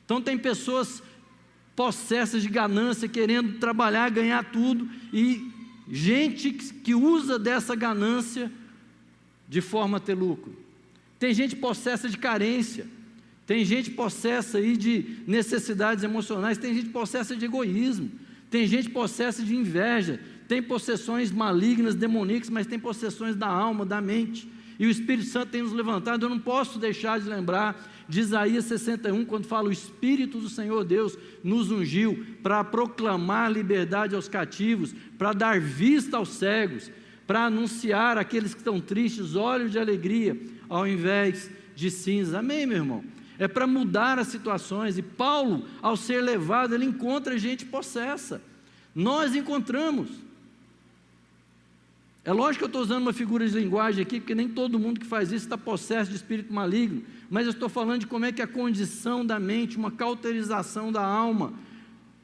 [0.06, 1.02] Então tem pessoas
[1.76, 5.52] possessas de ganância, querendo trabalhar, ganhar tudo, e
[5.86, 8.50] gente que usa dessa ganância
[9.46, 10.56] de forma a ter lucro.
[11.18, 12.86] Tem gente possessa de carência,
[13.46, 18.10] tem gente possessa aí de necessidades emocionais, tem gente possessa de egoísmo,
[18.50, 24.00] tem gente possessa de inveja, tem possessões malignas, demoníacas, mas tem possessões da alma, da
[24.00, 24.48] mente.
[24.78, 26.24] E o Espírito Santo tem nos levantado.
[26.24, 30.84] Eu não posso deixar de lembrar de Isaías 61, quando fala: O Espírito do Senhor
[30.84, 36.90] Deus nos ungiu para proclamar liberdade aos cativos, para dar vista aos cegos,
[37.26, 42.38] para anunciar aqueles que estão tristes olhos de alegria, ao invés de cinza.
[42.38, 43.04] Amém, meu irmão?
[43.38, 44.96] É para mudar as situações.
[44.96, 48.40] E Paulo, ao ser levado, ele encontra gente possessa.
[48.94, 50.25] Nós encontramos.
[52.26, 54.98] É lógico que eu estou usando uma figura de linguagem aqui, porque nem todo mundo
[54.98, 58.32] que faz isso está possesso de espírito maligno, mas eu estou falando de como é
[58.32, 61.54] que a condição da mente, uma cauterização da alma,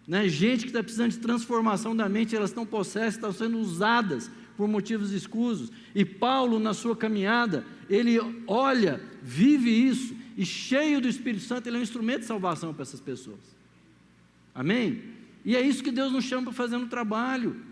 [0.04, 0.28] né?
[0.28, 4.66] gente que está precisando de transformação da mente, elas estão possessas, estão sendo usadas por
[4.66, 5.70] motivos escusos.
[5.94, 11.76] E Paulo, na sua caminhada, ele olha, vive isso, e cheio do Espírito Santo, ele
[11.76, 13.38] é um instrumento de salvação para essas pessoas.
[14.52, 15.00] Amém?
[15.44, 17.70] E é isso que Deus nos chama para fazer no trabalho.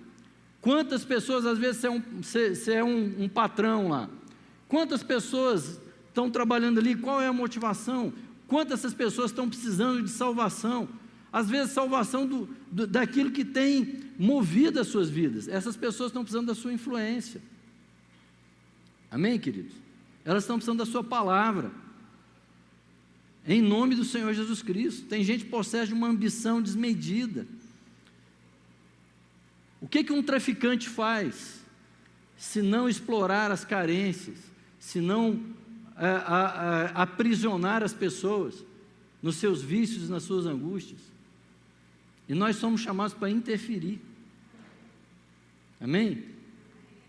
[0.61, 4.11] Quantas pessoas, às vezes, você é, um, você, você é um, um patrão lá,
[4.69, 8.13] quantas pessoas estão trabalhando ali, qual é a motivação?
[8.47, 10.89] Quantas essas pessoas estão precisando de salvação?
[11.33, 15.47] Às vezes, salvação do, do, daquilo que tem movido as suas vidas.
[15.47, 17.41] Essas pessoas estão precisando da sua influência.
[19.11, 19.73] Amém, queridos?
[20.25, 21.71] Elas estão precisando da sua palavra.
[23.47, 25.07] em nome do Senhor Jesus Cristo.
[25.07, 27.47] Tem gente que possessa de uma ambição desmedida.
[29.81, 31.61] O que, que um traficante faz?
[32.37, 34.39] Se não explorar as carências,
[34.79, 35.43] se não
[35.97, 38.65] a, a, a, aprisionar as pessoas
[39.23, 41.01] nos seus vícios e nas suas angústias.
[42.29, 44.01] E nós somos chamados para interferir.
[45.81, 46.25] Amém?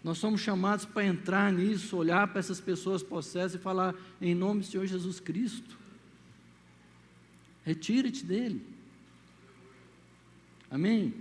[0.03, 4.61] Nós somos chamados para entrar nisso, olhar para essas pessoas possessas e falar em nome
[4.61, 5.77] do Senhor Jesus Cristo.
[7.63, 8.65] Retira-te dele.
[10.69, 11.13] Amém?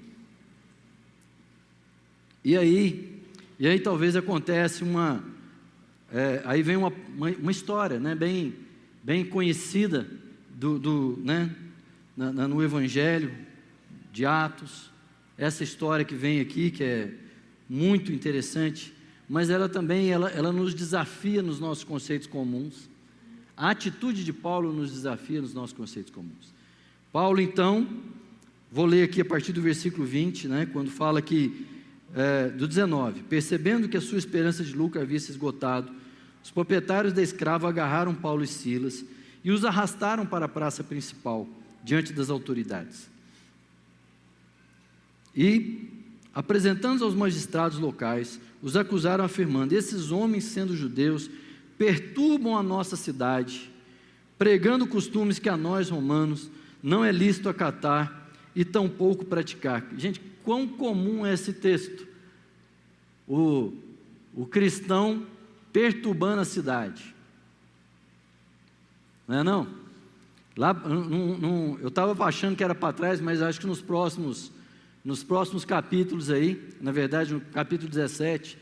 [2.44, 3.22] E aí,
[3.58, 5.22] e aí talvez acontece uma,
[6.12, 8.54] é, aí vem uma, uma, uma, história, né, bem,
[9.02, 10.08] bem conhecida
[10.54, 11.54] do, do né,
[12.16, 13.32] na, na, no Evangelho
[14.12, 14.90] de Atos,
[15.36, 17.12] essa história que vem aqui, que é
[17.68, 18.92] muito interessante,
[19.28, 22.88] mas ela também ela, ela nos desafia nos nossos conceitos comuns.
[23.56, 26.52] A atitude de Paulo nos desafia nos nossos conceitos comuns.
[27.12, 27.86] Paulo, então,
[28.72, 31.66] vou ler aqui a partir do versículo 20, né, quando fala que,
[32.14, 35.92] é, do 19: Percebendo que a sua esperança de lucro havia se esgotado,
[36.42, 39.04] os proprietários da escrava agarraram Paulo e Silas
[39.44, 41.48] e os arrastaram para a praça principal,
[41.84, 43.08] diante das autoridades.
[45.34, 46.00] E
[46.34, 51.28] Apresentando aos magistrados locais, os acusaram afirmando: Esses homens, sendo judeus,
[51.76, 53.70] perturbam a nossa cidade,
[54.38, 56.50] pregando costumes que a nós romanos
[56.82, 59.84] não é lícito acatar e tampouco praticar.
[59.96, 60.20] Gente,
[60.50, 62.08] quão comum é esse texto?
[63.28, 63.72] O,
[64.34, 65.24] o cristão
[65.72, 67.14] perturbando a cidade.
[69.28, 69.68] Não é não?
[70.56, 74.50] Lá, num, num, eu estava achando que era para trás, mas acho que nos próximos
[75.04, 78.58] nos próximos capítulos aí, na verdade no capítulo 17,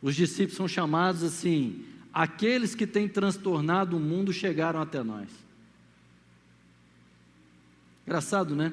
[0.00, 5.28] os discípulos são chamados assim: aqueles que têm transtornado o mundo chegaram até nós.
[8.06, 8.72] Engraçado, né?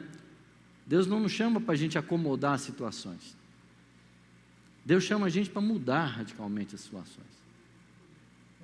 [0.85, 3.35] Deus não nos chama para a gente acomodar situações.
[4.85, 7.33] Deus chama a gente para mudar radicalmente as situações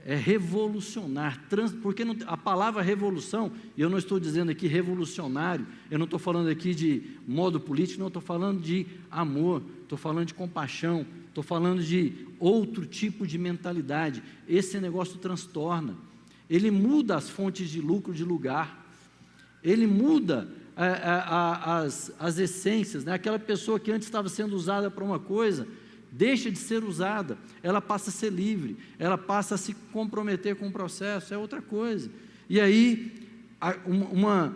[0.06, 5.68] é revolucionar, trans, porque não, a palavra revolução, e eu não estou dizendo aqui revolucionário,
[5.92, 10.28] eu não estou falando aqui de modo político, não, estou falando de amor, estou falando
[10.28, 14.24] de compaixão, estou falando de outro tipo de mentalidade.
[14.48, 15.96] Esse negócio transtorna,
[16.50, 18.88] ele muda as fontes de lucro de lugar,
[19.62, 20.50] ele muda
[20.80, 23.12] a, a, a, as, as essências, né?
[23.12, 25.68] aquela pessoa que antes estava sendo usada para uma coisa,
[26.10, 30.70] deixa de ser usada, ela passa a ser livre, ela passa a se comprometer com
[30.70, 32.10] o processo, é outra coisa.
[32.50, 33.12] E aí,
[33.86, 34.56] uma, uma,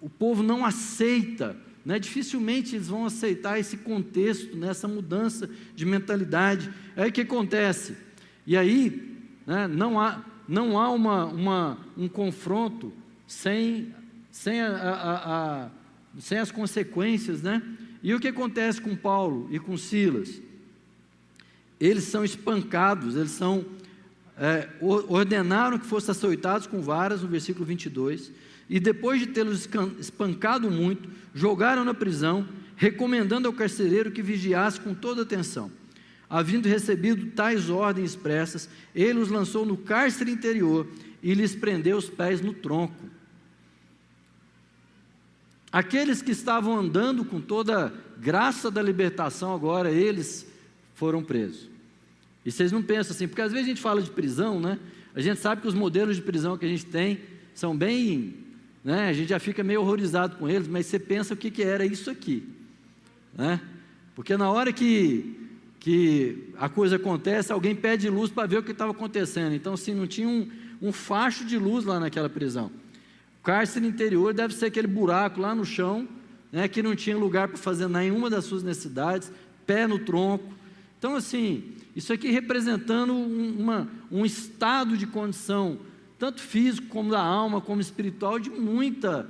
[0.00, 1.98] o povo não aceita, né?
[1.98, 4.68] dificilmente eles vão aceitar esse contexto, né?
[4.68, 6.72] essa mudança de mentalidade.
[6.96, 7.98] Aí o que acontece?
[8.46, 9.68] E aí, né?
[9.68, 12.90] não há, não há uma, uma, um confronto
[13.26, 13.94] sem,
[14.40, 15.70] sem, a, a, a,
[16.18, 17.62] sem as consequências, né?
[18.02, 20.40] E o que acontece com Paulo e com Silas?
[21.80, 23.64] eles são espancados, eles são
[24.36, 28.30] é, ordenaram que fossem açoitados com varas, no versículo 22,
[28.68, 34.94] e depois de tê-los espancado muito, jogaram na prisão, recomendando ao carcereiro que vigiasse com
[34.94, 35.70] toda atenção.
[36.28, 40.86] Havendo recebido tais ordens expressas, ele os lançou no cárcere interior
[41.22, 43.19] e lhes prendeu os pés no tronco.
[45.72, 50.46] Aqueles que estavam andando com toda graça da libertação, agora eles
[50.94, 51.70] foram presos.
[52.44, 54.78] E vocês não pensam assim, porque às vezes a gente fala de prisão, né?
[55.14, 57.20] A gente sabe que os modelos de prisão que a gente tem
[57.54, 58.34] são bem,
[58.82, 59.08] né?
[59.08, 61.84] A gente já fica meio horrorizado com eles, mas você pensa o que, que era
[61.84, 62.48] isso aqui,
[63.36, 63.60] né?
[64.14, 68.72] Porque na hora que, que a coisa acontece, alguém pede luz para ver o que
[68.72, 69.54] estava acontecendo.
[69.54, 70.48] Então, assim, não tinha um,
[70.82, 72.70] um facho de luz lá naquela prisão.
[73.42, 76.06] Cárcere interior deve ser aquele buraco lá no chão,
[76.52, 79.32] né, que não tinha lugar para fazer nenhuma das suas necessidades,
[79.66, 80.52] pé no tronco.
[80.98, 85.78] Então, assim, isso aqui representando uma, um estado de condição,
[86.18, 89.28] tanto físico como da alma, como espiritual, de muita,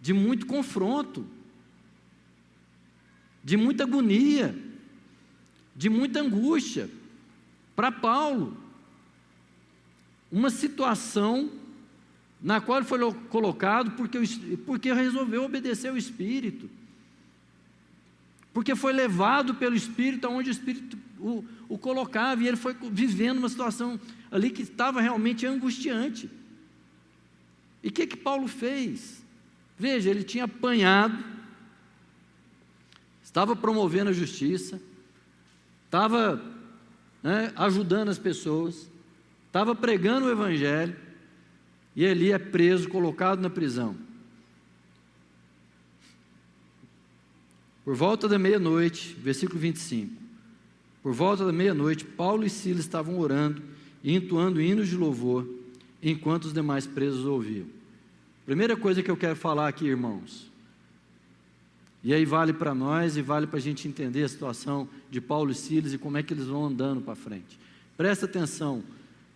[0.00, 1.24] de muito confronto,
[3.42, 4.54] de muita agonia,
[5.74, 6.90] de muita angústia.
[7.74, 8.56] Para Paulo,
[10.30, 11.50] uma situação
[12.42, 12.98] na qual foi
[13.28, 14.18] colocado porque,
[14.64, 16.70] porque resolveu obedecer ao Espírito,
[18.52, 23.38] porque foi levado pelo Espírito aonde o Espírito o, o colocava, e ele foi vivendo
[23.38, 24.00] uma situação
[24.30, 26.30] ali que estava realmente angustiante.
[27.82, 29.22] E o que, que Paulo fez?
[29.78, 31.22] Veja, ele tinha apanhado,
[33.22, 34.80] estava promovendo a justiça,
[35.84, 36.42] estava
[37.22, 38.90] né, ajudando as pessoas,
[39.46, 40.96] estava pregando o Evangelho,
[42.00, 43.94] e ali é preso, colocado na prisão.
[47.84, 50.10] Por volta da meia-noite, versículo 25.
[51.02, 53.62] Por volta da meia-noite, Paulo e Silas estavam orando
[54.02, 55.46] e entoando hinos de louvor,
[56.02, 57.66] enquanto os demais presos ouviam.
[58.46, 60.50] Primeira coisa que eu quero falar aqui, irmãos,
[62.02, 65.50] e aí vale para nós e vale para a gente entender a situação de Paulo
[65.50, 67.60] e Silas e como é que eles vão andando para frente.
[67.94, 68.82] Presta atenção,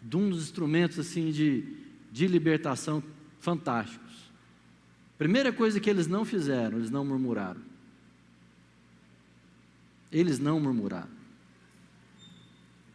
[0.00, 1.83] de um dos instrumentos assim de,
[2.14, 3.02] de libertação
[3.40, 4.30] fantásticos.
[5.18, 7.60] Primeira coisa que eles não fizeram, eles não murmuraram.
[10.12, 11.10] Eles não murmuraram.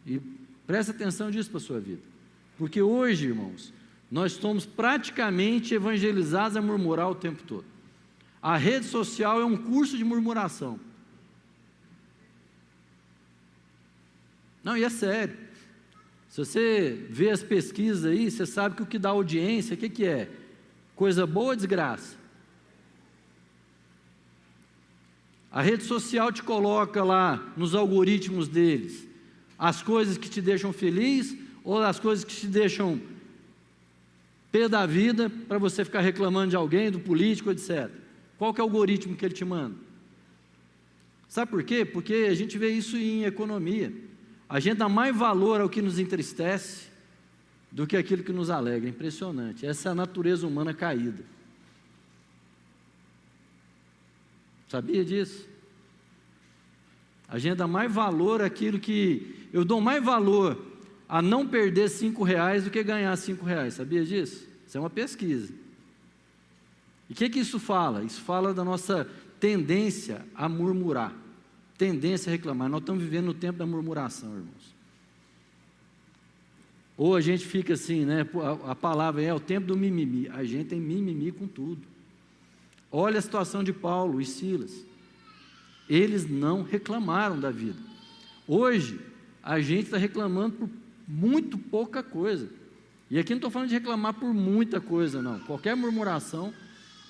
[0.06, 0.18] E
[0.66, 2.00] presta atenção disso para a sua vida.
[2.56, 3.74] Porque hoje, irmãos,
[4.10, 7.66] nós estamos praticamente evangelizados a murmurar o tempo todo.
[8.40, 10.80] A rede social é um curso de murmuração.
[14.64, 15.36] Não, e é sério.
[16.30, 19.88] Se você vê as pesquisas aí, você sabe que o que dá audiência, o que,
[19.88, 20.30] que é?
[20.94, 22.16] Coisa boa ou desgraça?
[25.50, 29.10] A rede social te coloca lá nos algoritmos deles
[29.58, 32.98] as coisas que te deixam feliz ou as coisas que te deixam
[34.50, 37.90] pé da vida para você ficar reclamando de alguém, do político, etc.
[38.38, 39.74] Qual que é o algoritmo que ele te manda?
[41.28, 41.84] Sabe por quê?
[41.84, 43.92] Porque a gente vê isso em economia.
[44.50, 46.88] A gente dá mais valor ao que nos entristece
[47.70, 48.88] do que aquilo que nos alegra.
[48.88, 49.64] Impressionante.
[49.64, 51.24] Essa é a natureza humana caída.
[54.68, 55.48] Sabia disso?
[57.28, 59.48] A gente dá mais valor àquilo que.
[59.52, 60.60] Eu dou mais valor
[61.08, 63.74] a não perder cinco reais do que ganhar cinco reais.
[63.74, 64.48] Sabia disso?
[64.66, 65.52] Isso é uma pesquisa.
[67.08, 68.02] E o que, que isso fala?
[68.02, 69.08] Isso fala da nossa
[69.40, 71.12] tendência a murmurar,
[71.80, 72.68] tendência a reclamar.
[72.68, 74.74] Nós estamos vivendo no tempo da murmuração, irmãos.
[76.94, 78.26] Ou a gente fica assim, né?
[78.66, 80.28] A, palavra é o tempo do mimimi.
[80.28, 81.80] A gente tem mimimi com tudo.
[82.92, 84.84] Olha a situação de Paulo e Silas.
[85.88, 87.78] Eles não reclamaram da vida.
[88.46, 89.00] Hoje,
[89.42, 90.70] a gente está reclamando por
[91.08, 92.50] muito pouca coisa.
[93.10, 95.38] E aqui não estou falando de reclamar por muita coisa, não.
[95.40, 96.52] Qualquer murmuração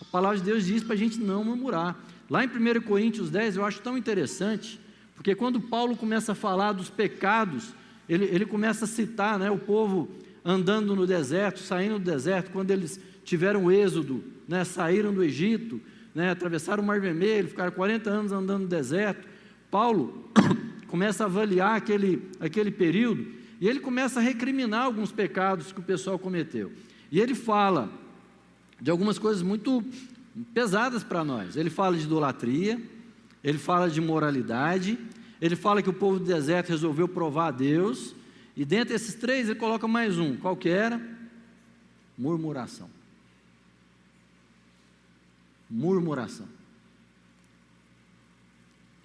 [0.01, 1.99] a palavra de Deus diz para a gente não murmurar.
[2.31, 4.81] Lá em 1 Coríntios 10 eu acho tão interessante,
[5.17, 7.75] porque quando Paulo começa a falar dos pecados,
[8.09, 10.09] ele, ele começa a citar né, o povo
[10.45, 15.81] andando no deserto, saindo do deserto, quando eles tiveram êxodo, né, saíram do Egito,
[16.15, 19.27] né, atravessaram o Mar Vermelho, ficaram 40 anos andando no deserto.
[19.69, 20.31] Paulo
[20.87, 23.27] começa a avaliar aquele, aquele período
[23.61, 26.73] e ele começa a recriminar alguns pecados que o pessoal cometeu.
[27.11, 27.91] E ele fala
[28.81, 29.85] de algumas coisas muito
[30.55, 31.57] pesadas para nós.
[31.57, 32.81] Ele fala de idolatria,
[33.43, 34.99] ele fala de moralidade,
[35.41, 38.15] ele fala que o povo do deserto resolveu provar a Deus,
[38.57, 41.01] e dentre esses três ele coloca mais um, qual que era?
[42.17, 42.91] Murmuração.
[45.69, 46.47] Murmuração.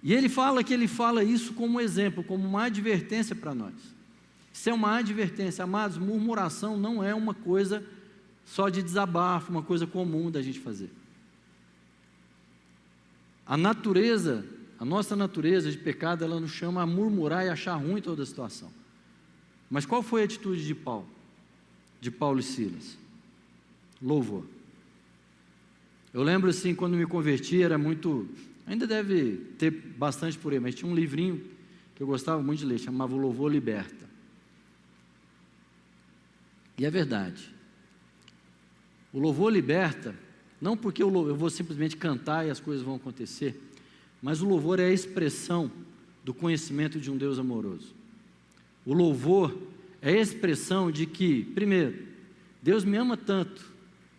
[0.02, 3.74] E ele fala que ele fala isso como exemplo, como uma advertência para nós.
[4.52, 7.84] Isso é uma advertência, amados, murmuração não é uma coisa
[8.44, 10.90] só de desabafo, uma coisa comum da gente fazer.
[13.46, 14.44] A natureza,
[14.78, 18.26] a nossa natureza de pecado, ela nos chama a murmurar e achar ruim toda a
[18.26, 18.70] situação.
[19.70, 21.08] Mas qual foi a atitude de Paulo?
[22.00, 22.98] De Paulo e Silas?
[24.02, 24.44] Louvor.
[26.12, 28.28] Eu lembro assim, quando me converti, era muito.
[28.66, 31.42] Ainda deve ter bastante por aí, mas tinha um livrinho
[31.94, 34.06] que eu gostava muito de ler, chamava o Louvor Liberta.
[36.78, 37.54] E é verdade.
[39.12, 40.14] O louvor liberta,
[40.60, 43.60] não porque eu, eu vou simplesmente cantar e as coisas vão acontecer,
[44.22, 45.70] mas o louvor é a expressão
[46.24, 47.94] do conhecimento de um Deus amoroso.
[48.84, 49.56] O louvor
[50.00, 52.06] é a expressão de que, primeiro,
[52.62, 53.64] Deus me ama tanto,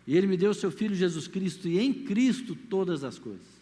[0.06, 3.58] e Ele me deu o seu Filho Jesus Cristo, e em Cristo todas as coisas.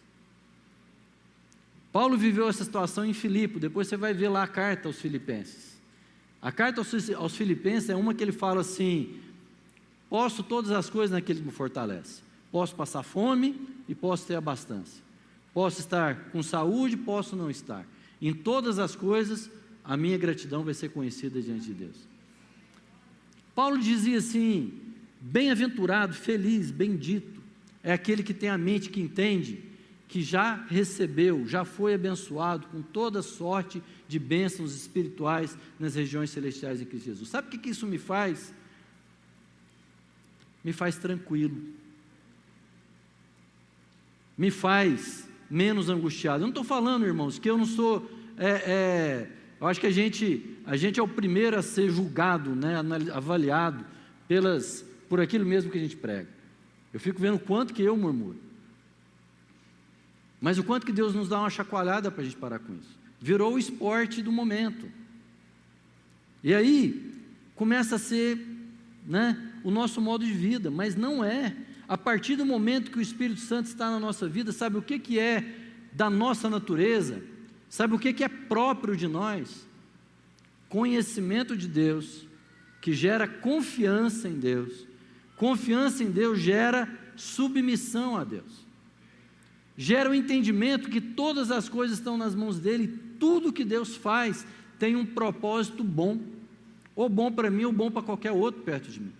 [1.91, 5.77] Paulo viveu essa situação em Filipe, depois você vai ver lá a carta aos Filipenses.
[6.41, 6.81] A carta
[7.15, 9.19] aos Filipenses é uma que ele fala assim:
[10.09, 12.21] Posso todas as coisas naquele que me fortalece.
[12.57, 13.55] Posso passar fome
[13.87, 14.99] e posso ter abastança.
[15.53, 17.85] Posso estar com saúde, posso não estar.
[18.19, 19.47] Em todas as coisas,
[19.85, 21.97] a minha gratidão vai ser conhecida diante de Deus.
[23.53, 24.73] Paulo dizia assim:
[25.21, 27.39] bem-aventurado, feliz, bendito,
[27.83, 29.63] é aquele que tem a mente que entende
[30.07, 36.81] que já recebeu, já foi abençoado com toda sorte de bênçãos espirituais nas regiões celestiais
[36.81, 37.29] em Cristo Jesus.
[37.29, 38.51] Sabe o que isso me faz?
[40.67, 41.55] me faz tranquilo,
[44.37, 46.37] me faz menos angustiado.
[46.37, 48.09] Eu não estou falando, irmãos, que eu não sou.
[48.37, 49.29] É, é,
[49.59, 52.75] eu acho que a gente, a gente é o primeiro a ser julgado, né,
[53.13, 53.83] avaliado
[54.27, 56.29] pelas, por aquilo mesmo que a gente prega.
[56.93, 58.37] Eu fico vendo o quanto que eu murmuro.
[60.39, 62.95] Mas o quanto que Deus nos dá uma chacoalhada para a gente parar com isso.
[63.19, 64.87] Virou o esporte do momento.
[66.43, 67.13] E aí,
[67.55, 68.39] começa a ser
[69.05, 71.55] né, o nosso modo de vida, mas não é.
[71.87, 74.99] A partir do momento que o Espírito Santo está na nossa vida, sabe o que,
[74.99, 75.43] que é
[75.93, 77.23] da nossa natureza?
[77.69, 79.65] Sabe o que, que é próprio de nós?
[80.69, 82.27] Conhecimento de Deus,
[82.81, 84.85] que gera confiança em Deus.
[85.35, 88.67] Confiança em Deus gera submissão a Deus
[89.77, 92.87] gera o entendimento que todas as coisas estão nas mãos dele,
[93.19, 94.45] tudo que Deus faz
[94.79, 96.19] tem um propósito bom,
[96.95, 99.13] ou bom para mim, ou bom para qualquer outro perto de mim.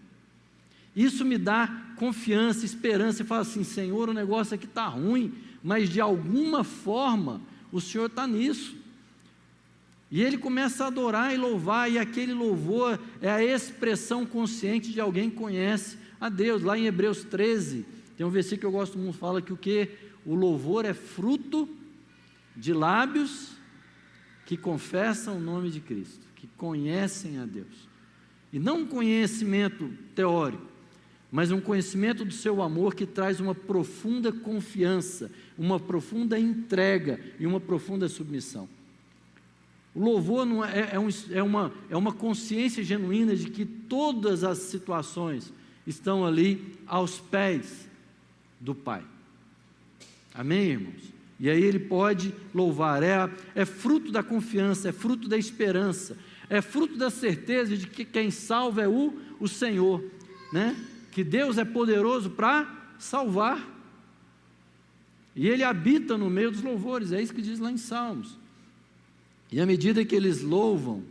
[0.97, 5.31] Isso me dá confiança, esperança, e fala assim: Senhor, o negócio aqui está ruim,
[5.63, 7.39] mas de alguma forma
[7.71, 8.75] o Senhor está nisso.
[10.09, 14.99] E ele começa a adorar e louvar, e aquele louvor é a expressão consciente de
[14.99, 16.63] alguém que conhece a Deus.
[16.63, 17.85] Lá em Hebreus 13,
[18.17, 19.89] tem um versículo que eu gosto muito, fala que o que?
[20.25, 21.69] O louvor é fruto
[22.55, 23.51] de lábios
[24.47, 27.87] que confessam o nome de Cristo, que conhecem a Deus.
[28.51, 30.76] E não um conhecimento teórico,
[31.31, 37.45] mas um conhecimento do seu amor que traz uma profunda confiança, uma profunda entrega e
[37.45, 38.67] uma profunda submissão.
[39.93, 44.59] O louvor é, é, um, é, uma, é uma consciência genuína de que todas as
[44.59, 45.51] situações
[45.85, 47.89] estão ali aos pés
[48.59, 49.03] do Pai.
[50.33, 51.17] Amém, irmãos?
[51.39, 56.17] E aí ele pode louvar, é, é fruto da confiança, é fruto da esperança,
[56.49, 60.03] é fruto da certeza de que quem salva é o, o Senhor,
[60.53, 60.75] né?
[61.17, 63.67] Que Deus é poderoso para salvar.
[65.35, 68.37] E ele habita no meio dos louvores, é isso que diz lá em Salmos.
[69.51, 71.03] E à medida que eles louvam,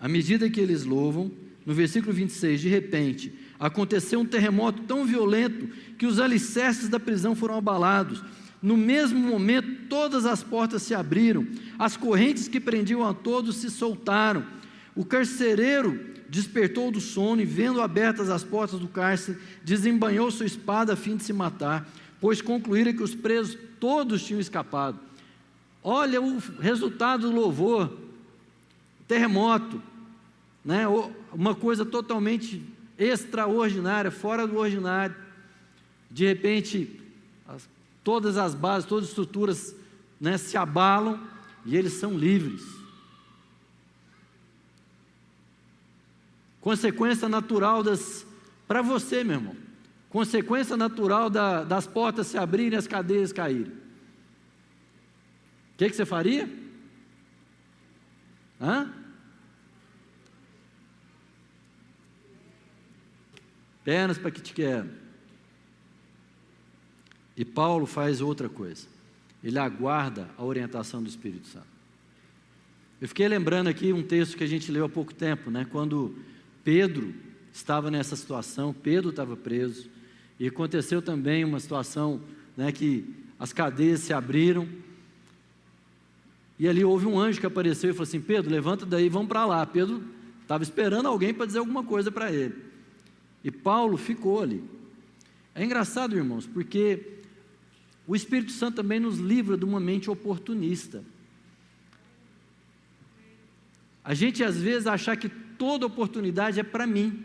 [0.00, 1.30] à medida que eles louvam,
[1.66, 3.30] no versículo 26, de repente,
[3.60, 8.24] aconteceu um terremoto tão violento que os alicerces da prisão foram abalados.
[8.62, 11.46] No mesmo momento, todas as portas se abriram,
[11.78, 14.46] as correntes que prendiam a todos se soltaram.
[14.96, 20.94] O carcereiro despertou do sono e, vendo abertas as portas do cárcere, desembanhou sua espada
[20.94, 21.88] a fim de se matar,
[22.20, 24.98] pois concluíra que os presos todos tinham escapado.
[25.80, 27.96] Olha o resultado do louvor:
[29.06, 29.80] terremoto,
[30.64, 30.84] né?
[31.32, 32.60] uma coisa totalmente
[32.98, 35.14] extraordinária, fora do ordinário.
[36.10, 37.00] De repente,
[37.46, 37.68] as,
[38.02, 39.76] todas as bases, todas as estruturas
[40.20, 41.20] né, se abalam
[41.64, 42.73] e eles são livres.
[46.64, 48.26] Consequência natural das.
[48.66, 49.54] Para você, meu irmão.
[50.08, 53.70] Consequência natural da, das portas se abrirem e as cadeias caírem.
[55.74, 56.48] O que, que você faria?
[58.58, 58.90] Hã?
[63.84, 64.88] pernas para que te quero.
[67.36, 68.86] E Paulo faz outra coisa.
[69.42, 71.66] Ele aguarda a orientação do Espírito Santo.
[73.02, 75.66] Eu fiquei lembrando aqui um texto que a gente leu há pouco tempo, né?
[75.70, 76.16] Quando
[76.64, 77.14] Pedro
[77.52, 79.88] estava nessa situação, Pedro estava preso,
[80.40, 82.20] e aconteceu também uma situação,
[82.56, 83.04] né, que
[83.38, 84.66] as cadeias se abriram,
[86.58, 89.44] e ali houve um anjo que apareceu e falou assim: Pedro, levanta daí, vamos para
[89.44, 89.66] lá.
[89.66, 90.04] Pedro
[90.40, 92.54] estava esperando alguém para dizer alguma coisa para ele.
[93.42, 94.62] E Paulo ficou ali.
[95.54, 97.18] É engraçado, irmãos, porque
[98.06, 101.04] o Espírito Santo também nos livra de uma mente oportunista.
[104.04, 107.24] A gente às vezes achar que toda oportunidade é para mim.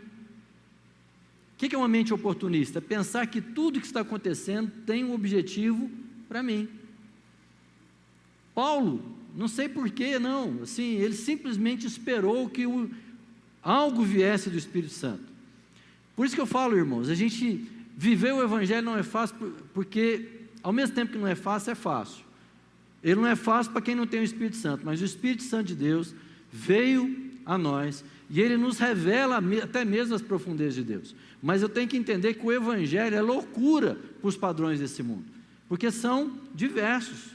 [1.54, 2.78] O que é uma mente oportunista?
[2.78, 5.90] É pensar que tudo que está acontecendo tem um objetivo
[6.28, 6.68] para mim.
[8.54, 9.02] Paulo,
[9.36, 12.90] não sei porquê, não, assim, ele simplesmente esperou que o,
[13.62, 15.24] algo viesse do Espírito Santo.
[16.16, 17.66] Por isso que eu falo, irmãos, a gente
[17.96, 19.36] viver o Evangelho não é fácil,
[19.74, 20.28] porque
[20.62, 22.24] ao mesmo tempo que não é fácil, é fácil.
[23.02, 25.68] Ele não é fácil para quem não tem o Espírito Santo, mas o Espírito Santo
[25.68, 26.14] de Deus
[26.52, 31.14] veio a nós e ele nos revela até mesmo as profundezas de Deus.
[31.42, 35.24] Mas eu tenho que entender que o Evangelho é loucura para os padrões desse mundo,
[35.68, 37.30] porque são diversos.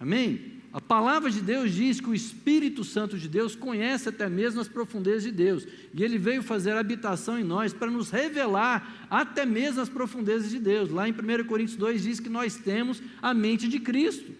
[0.00, 0.56] Amém?
[0.72, 4.68] A palavra de Deus diz que o Espírito Santo de Deus conhece até mesmo as
[4.68, 9.80] profundezas de Deus, e ele veio fazer habitação em nós para nos revelar até mesmo
[9.80, 10.90] as profundezas de Deus.
[10.90, 14.32] Lá em 1 Coríntios 2 diz que nós temos a mente de Cristo,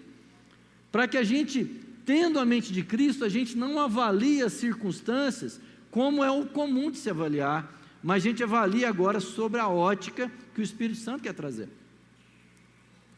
[0.92, 1.70] para que a gente,
[2.06, 6.90] tendo a mente de Cristo, a gente não avalie as circunstâncias como é o comum
[6.90, 11.24] de se avaliar, mas a gente avalia agora sobre a ótica que o Espírito Santo
[11.24, 11.68] quer trazer.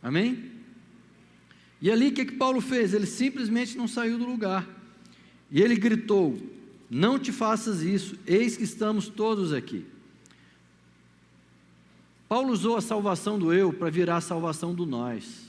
[0.03, 0.51] Amém?
[1.83, 2.95] E ali o que, que Paulo fez?
[2.95, 4.67] Ele simplesmente não saiu do lugar.
[5.51, 6.39] E ele gritou:
[6.91, 9.85] Não te faças isso, eis que estamos todos aqui.
[12.29, 15.48] Paulo usou a salvação do eu para virar a salvação do nós.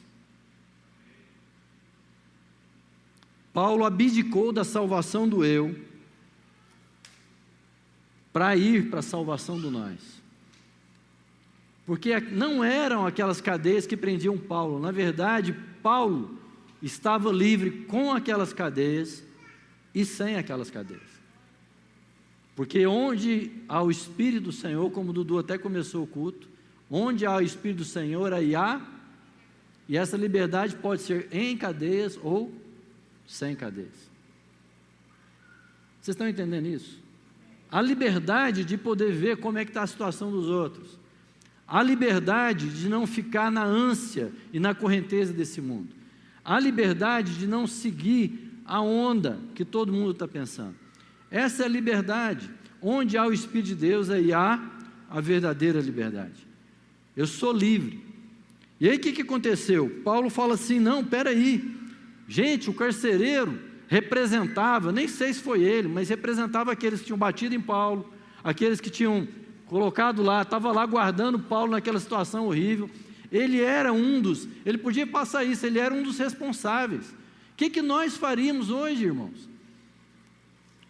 [3.60, 5.78] Paulo abdicou da salvação do eu
[8.32, 10.00] para ir para a salvação do nós.
[11.86, 15.54] Porque não eram aquelas cadeias que prendiam Paulo, na verdade,
[15.84, 16.40] Paulo
[16.82, 19.22] estava livre com aquelas cadeias
[19.94, 21.20] e sem aquelas cadeias.
[22.56, 26.48] Porque onde há o Espírito do Senhor, como Dudu até começou o culto,
[26.90, 28.82] onde há o Espírito do Senhor, aí há,
[29.86, 32.59] e essa liberdade pode ser em cadeias ou
[33.30, 34.10] sem cadeias.
[36.02, 37.00] Vocês estão entendendo isso?
[37.72, 41.00] A liberdade de poder ver como é que está a situação dos outros.
[41.68, 45.90] A liberdade de não ficar na ânsia e na correnteza desse mundo.
[46.44, 50.74] A liberdade de não seguir a onda que todo mundo está pensando.
[51.30, 52.50] Essa é a liberdade.
[52.82, 54.60] Onde há o Espírito de Deus, aí há
[55.08, 56.48] a verdadeira liberdade.
[57.16, 58.04] Eu sou livre.
[58.80, 60.02] E aí o que, que aconteceu?
[60.04, 61.78] Paulo fala assim: não, peraí.
[62.30, 67.56] Gente, o carcereiro representava, nem sei se foi ele, mas representava aqueles que tinham batido
[67.56, 68.14] em Paulo,
[68.44, 69.28] aqueles que tinham
[69.66, 72.88] colocado lá, estava lá guardando Paulo naquela situação horrível.
[73.32, 77.10] Ele era um dos, ele podia passar isso, ele era um dos responsáveis.
[77.10, 79.50] O que, que nós faríamos hoje, irmãos?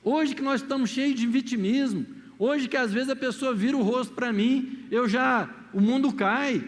[0.03, 2.05] Hoje que nós estamos cheios de vitimismo,
[2.37, 6.11] hoje que às vezes a pessoa vira o rosto para mim, eu já, o mundo
[6.11, 6.61] cai.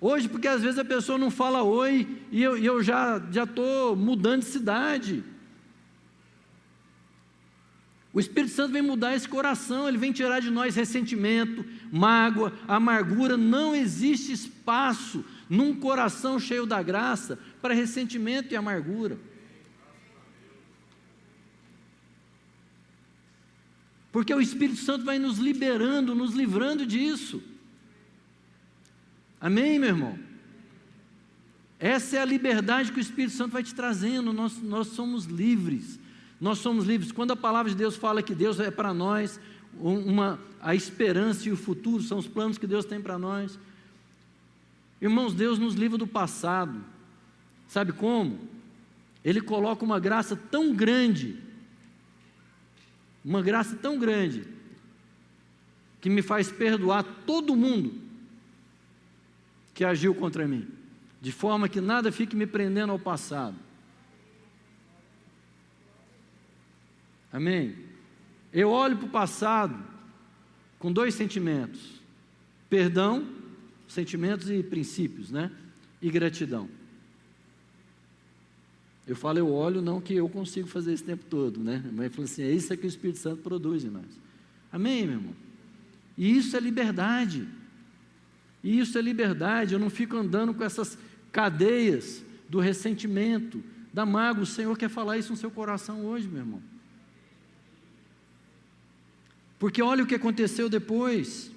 [0.00, 4.42] Hoje, porque às vezes a pessoa não fala oi e eu, eu já estou mudando
[4.42, 5.24] de cidade.
[8.12, 13.36] O Espírito Santo vem mudar esse coração, ele vem tirar de nós ressentimento, mágoa, amargura.
[13.36, 19.18] Não existe espaço num coração cheio da graça para ressentimento e amargura.
[24.10, 27.42] Porque o Espírito Santo vai nos liberando, nos livrando disso.
[29.40, 30.18] Amém, meu irmão?
[31.78, 34.32] Essa é a liberdade que o Espírito Santo vai te trazendo.
[34.32, 35.98] Nós, nós somos livres.
[36.40, 37.12] Nós somos livres.
[37.12, 39.38] Quando a palavra de Deus fala que Deus é para nós
[39.80, 43.58] uma, a esperança e o futuro, são os planos que Deus tem para nós.
[45.00, 46.84] Irmãos, Deus nos livra do passado.
[47.68, 48.40] Sabe como?
[49.24, 51.38] Ele coloca uma graça tão grande,
[53.24, 54.44] uma graça tão grande,
[56.00, 58.07] que me faz perdoar todo mundo
[59.78, 60.66] que agiu contra mim,
[61.20, 63.54] de forma que nada fique me prendendo ao passado.
[67.32, 67.76] Amém?
[68.52, 69.80] Eu olho para o passado
[70.80, 72.02] com dois sentimentos:
[72.68, 73.24] perdão,
[73.86, 75.52] sentimentos e princípios, né?
[76.02, 76.68] E gratidão.
[79.06, 81.88] Eu falo, eu olho, não que eu consigo fazer esse tempo todo, né?
[81.92, 84.20] Mas falo assim, é isso que o Espírito Santo produz em nós.
[84.72, 85.36] Amém, meu irmão?
[86.16, 87.46] E isso é liberdade.
[88.62, 89.74] E isso é liberdade.
[89.74, 90.98] Eu não fico andando com essas
[91.30, 94.42] cadeias do ressentimento, da mágoa.
[94.42, 96.62] O Senhor quer falar isso no seu coração hoje, meu irmão.
[99.58, 101.50] Porque olha o que aconteceu depois.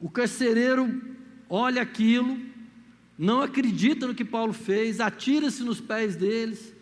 [0.00, 1.00] O carcereiro
[1.48, 2.38] olha aquilo,
[3.18, 6.72] não acredita no que Paulo fez, atira-se nos pés deles,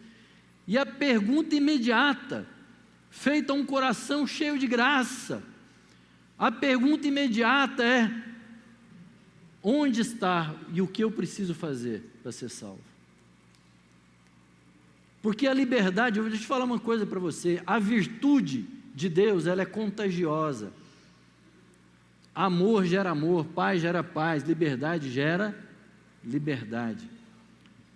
[0.66, 2.46] e a pergunta imediata,
[3.10, 5.42] feita a um coração cheio de graça,
[6.38, 8.10] a pergunta imediata é:
[9.62, 12.80] onde está e o que eu preciso fazer para ser salvo?
[15.20, 19.46] Porque a liberdade, eu vou te falar uma coisa para você, a virtude de Deus,
[19.46, 20.72] ela é contagiosa.
[22.34, 25.58] Amor gera amor, paz gera paz, liberdade gera
[26.24, 27.08] liberdade.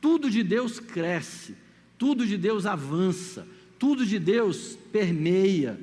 [0.01, 1.57] Tudo de Deus cresce,
[1.97, 3.47] tudo de Deus avança,
[3.79, 5.79] tudo de Deus permeia.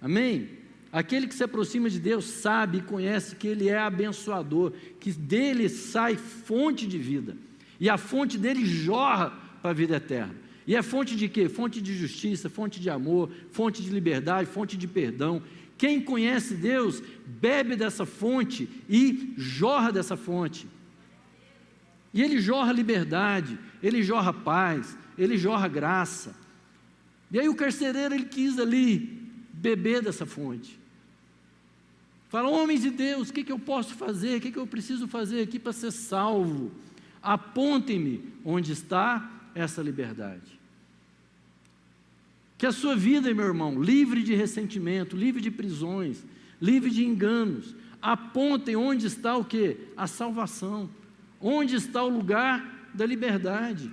[0.00, 0.48] Amém?
[0.94, 5.68] Aquele que se aproxima de Deus sabe e conhece que Ele é abençoador, que dele
[5.68, 7.36] sai fonte de vida,
[7.80, 9.30] e a fonte dele jorra
[9.60, 10.36] para a vida eterna.
[10.64, 11.48] E é fonte de quê?
[11.48, 15.42] Fonte de justiça, fonte de amor, fonte de liberdade, fonte de perdão.
[15.76, 20.68] Quem conhece Deus bebe dessa fonte e jorra dessa fonte.
[22.14, 26.36] E ele jorra liberdade, ele jorra paz, ele jorra graça.
[27.32, 30.83] E aí o carcereiro ele quis ali beber dessa fonte.
[32.34, 34.38] Fala, homens de Deus, o que, que eu posso fazer?
[34.38, 36.72] O que, que eu preciso fazer aqui para ser salvo?
[37.22, 40.58] Apontem-me onde está essa liberdade.
[42.58, 46.24] Que a sua vida, meu irmão, livre de ressentimento, livre de prisões,
[46.60, 49.76] livre de enganos, apontem onde está o que?
[49.96, 50.90] A salvação.
[51.40, 53.92] Onde está o lugar da liberdade?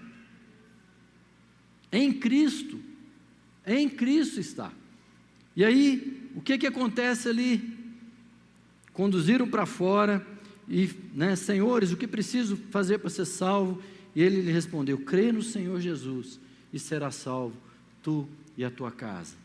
[1.91, 2.79] Em Cristo.
[3.67, 4.71] Em Cristo está.
[5.55, 7.70] E aí, o que que acontece ali?
[8.93, 10.25] Conduziram para fora
[10.67, 13.81] e, né, senhores, o que preciso fazer para ser salvo?
[14.15, 16.39] E ele lhe respondeu: crê no Senhor Jesus
[16.71, 17.55] e será salvo,
[18.03, 18.27] tu
[18.57, 19.35] e a tua casa.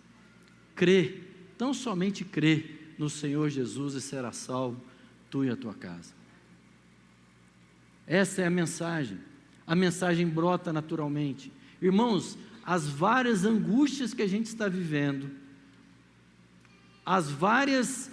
[0.75, 1.21] Crê,
[1.57, 2.65] tão somente crê
[2.99, 4.81] no Senhor Jesus e será salvo,
[5.31, 6.15] tu e a tua casa.
[8.07, 9.19] Essa é a mensagem.
[9.67, 11.53] A mensagem brota naturalmente.
[11.83, 15.31] Irmãos, as várias angústias que a gente está vivendo,
[17.05, 18.11] as várias,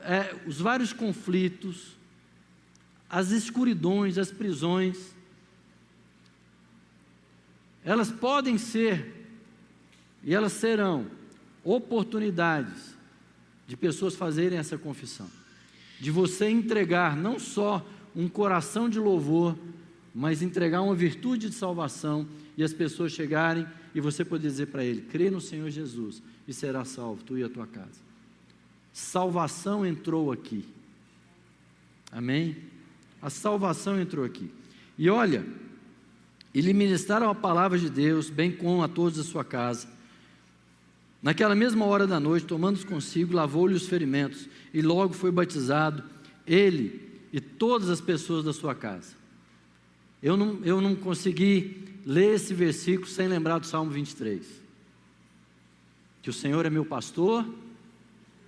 [0.00, 1.96] é, os vários conflitos,
[3.08, 5.14] as escuridões, as prisões,
[7.84, 9.28] elas podem ser
[10.22, 11.06] e elas serão
[11.62, 12.96] oportunidades
[13.66, 15.28] de pessoas fazerem essa confissão,
[16.00, 17.84] de você entregar não só
[18.14, 19.56] um coração de louvor,
[20.14, 22.26] mas entregar uma virtude de salvação
[22.56, 26.52] e as pessoas chegarem e você poder dizer para ele: crê no Senhor Jesus e
[26.52, 28.05] será salvo, tu e a tua casa.
[28.96, 30.64] Salvação entrou aqui.
[32.10, 32.56] Amém?
[33.20, 34.50] A salvação entrou aqui.
[34.96, 35.44] E olha,
[36.54, 39.86] ele ministraram a palavra de Deus, bem como a todos da sua casa.
[41.22, 46.02] Naquela mesma hora da noite, tomando-os consigo, lavou-lhe os ferimentos e logo foi batizado,
[46.46, 49.14] ele e todas as pessoas da sua casa.
[50.22, 54.46] Eu não, eu não consegui ler esse versículo sem lembrar do Salmo 23.
[56.22, 57.44] Que o Senhor é meu pastor,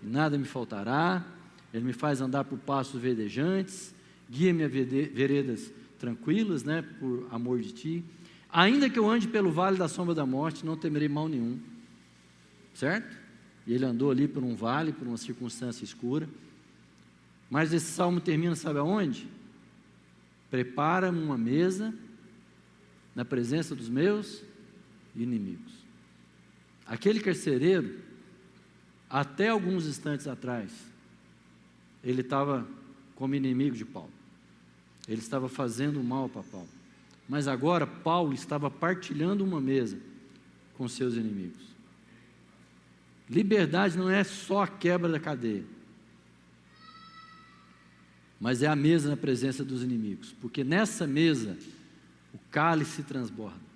[0.03, 1.25] e nada me faltará,
[1.73, 3.95] Ele me faz andar por passos verdejantes,
[4.31, 8.05] guia-me a veredas tranquilas, né, por amor de Ti.
[8.51, 11.59] Ainda que eu ande pelo vale da sombra da morte, não temerei mal nenhum.
[12.75, 13.17] Certo?
[13.67, 16.29] E ele andou ali por um vale, por uma circunstância escura.
[17.51, 19.29] Mas esse salmo termina, sabe aonde?
[20.51, 21.93] Prepara-me uma mesa
[23.15, 24.43] na presença dos meus
[25.15, 25.73] inimigos.
[26.87, 27.99] Aquele carcereiro,
[29.09, 30.71] até alguns instantes atrás,
[32.03, 32.67] ele estava
[33.15, 34.11] como inimigo de Paulo.
[35.07, 36.69] Ele estava fazendo mal para Paulo.
[37.29, 39.99] Mas agora Paulo estava partilhando uma mesa
[40.77, 41.67] com seus inimigos.
[43.29, 45.65] Liberdade não é só a quebra da cadeia
[48.41, 51.57] mas é a mesa na presença dos inimigos, porque nessa mesa
[52.33, 53.69] o cálice transborda.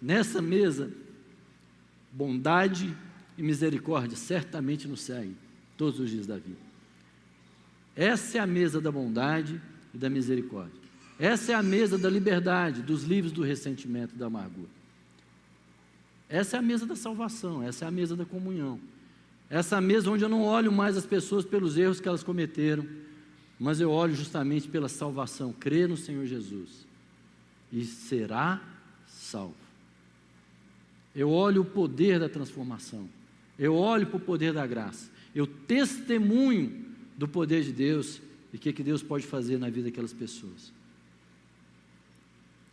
[0.00, 0.90] Nessa mesa,
[2.10, 2.96] bondade
[3.40, 5.34] e misericórdia certamente nos seguem
[5.74, 6.60] todos os dias da vida.
[7.96, 9.58] Essa é a mesa da bondade
[9.94, 10.78] e da misericórdia.
[11.18, 14.68] Essa é a mesa da liberdade, dos livros do ressentimento e da amargura.
[16.28, 18.78] Essa é a mesa da salvação, essa é a mesa da comunhão.
[19.48, 22.22] Essa é a mesa onde eu não olho mais as pessoas pelos erros que elas
[22.22, 22.86] cometeram,
[23.58, 26.86] mas eu olho justamente pela salvação, crê no Senhor Jesus
[27.72, 28.62] e será
[29.06, 29.54] salvo.
[31.14, 33.08] Eu olho o poder da transformação,
[33.60, 36.86] eu olho para o poder da graça, eu testemunho
[37.16, 38.20] do poder de Deus
[38.52, 40.72] e o que, que Deus pode fazer na vida daquelas pessoas.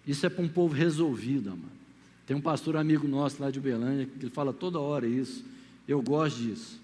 [0.07, 1.77] Isso é para um povo resolvido, amado.
[2.25, 5.45] Tem um pastor amigo nosso lá de Uberlândia que ele fala toda hora isso.
[5.87, 6.81] Eu gosto disso.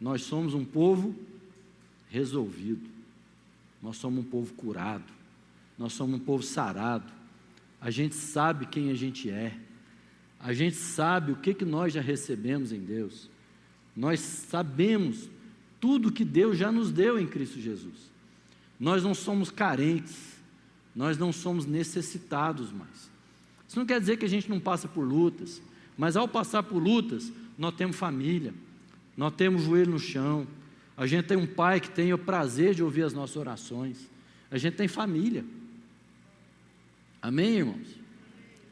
[0.00, 1.14] Nós somos um povo
[2.10, 2.90] resolvido.
[3.82, 5.12] Nós somos um povo curado,
[5.76, 7.12] nós somos um povo sarado.
[7.80, 9.58] A gente sabe quem a gente é,
[10.38, 13.28] a gente sabe o que, que nós já recebemos em Deus,
[13.96, 15.28] nós sabemos
[15.80, 18.10] tudo que Deus já nos deu em Cristo Jesus.
[18.78, 20.16] Nós não somos carentes,
[20.94, 23.10] nós não somos necessitados mais.
[23.68, 25.62] Isso não quer dizer que a gente não passa por lutas,
[25.96, 28.54] mas ao passar por lutas, nós temos família,
[29.16, 30.46] nós temos joelho no chão,
[30.96, 34.10] a gente tem um pai que tem o prazer de ouvir as nossas orações.
[34.50, 35.44] A gente tem família.
[37.20, 37.86] Amém, irmãos?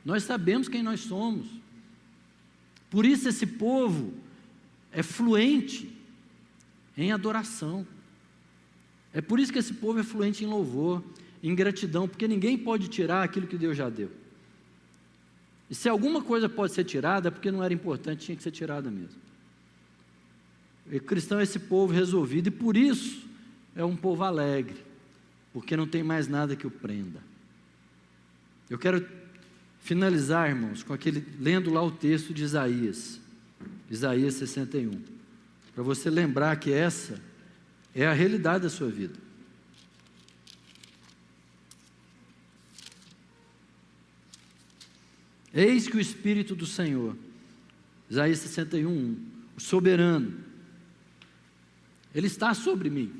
[0.05, 1.49] Nós sabemos quem nós somos.
[2.91, 4.13] Por isso esse povo
[4.93, 5.91] é fluente
[6.97, 7.87] em adoração.
[9.13, 11.03] É por isso que esse povo é fluente em louvor,
[11.43, 14.11] em gratidão, porque ninguém pode tirar aquilo que Deus já deu.
[15.69, 18.51] E se alguma coisa pode ser tirada, é porque não era importante, tinha que ser
[18.51, 19.21] tirada mesmo.
[20.93, 23.25] O cristão é esse povo resolvido e por isso
[23.77, 24.77] é um povo alegre,
[25.53, 27.23] porque não tem mais nada que o prenda.
[28.69, 29.07] Eu quero
[29.81, 33.20] finalizar, irmãos, com aquele lendo lá o texto de Isaías,
[33.91, 35.03] Isaías 61,
[35.75, 37.21] para você lembrar que essa
[37.95, 39.19] é a realidade da sua vida.
[45.53, 47.17] Eis que o Espírito do Senhor,
[48.09, 49.17] Isaías 61,
[49.57, 50.39] o soberano,
[52.15, 53.13] ele está sobre mim.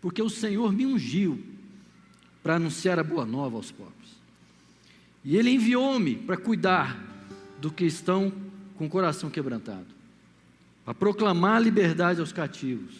[0.00, 1.42] Porque o Senhor me ungiu
[2.42, 4.10] para anunciar a boa nova aos pobres.
[5.24, 7.15] E Ele enviou-me para cuidar
[7.60, 8.32] do que estão
[8.76, 9.86] com o coração quebrantado,
[10.84, 12.94] para proclamar liberdade aos cativos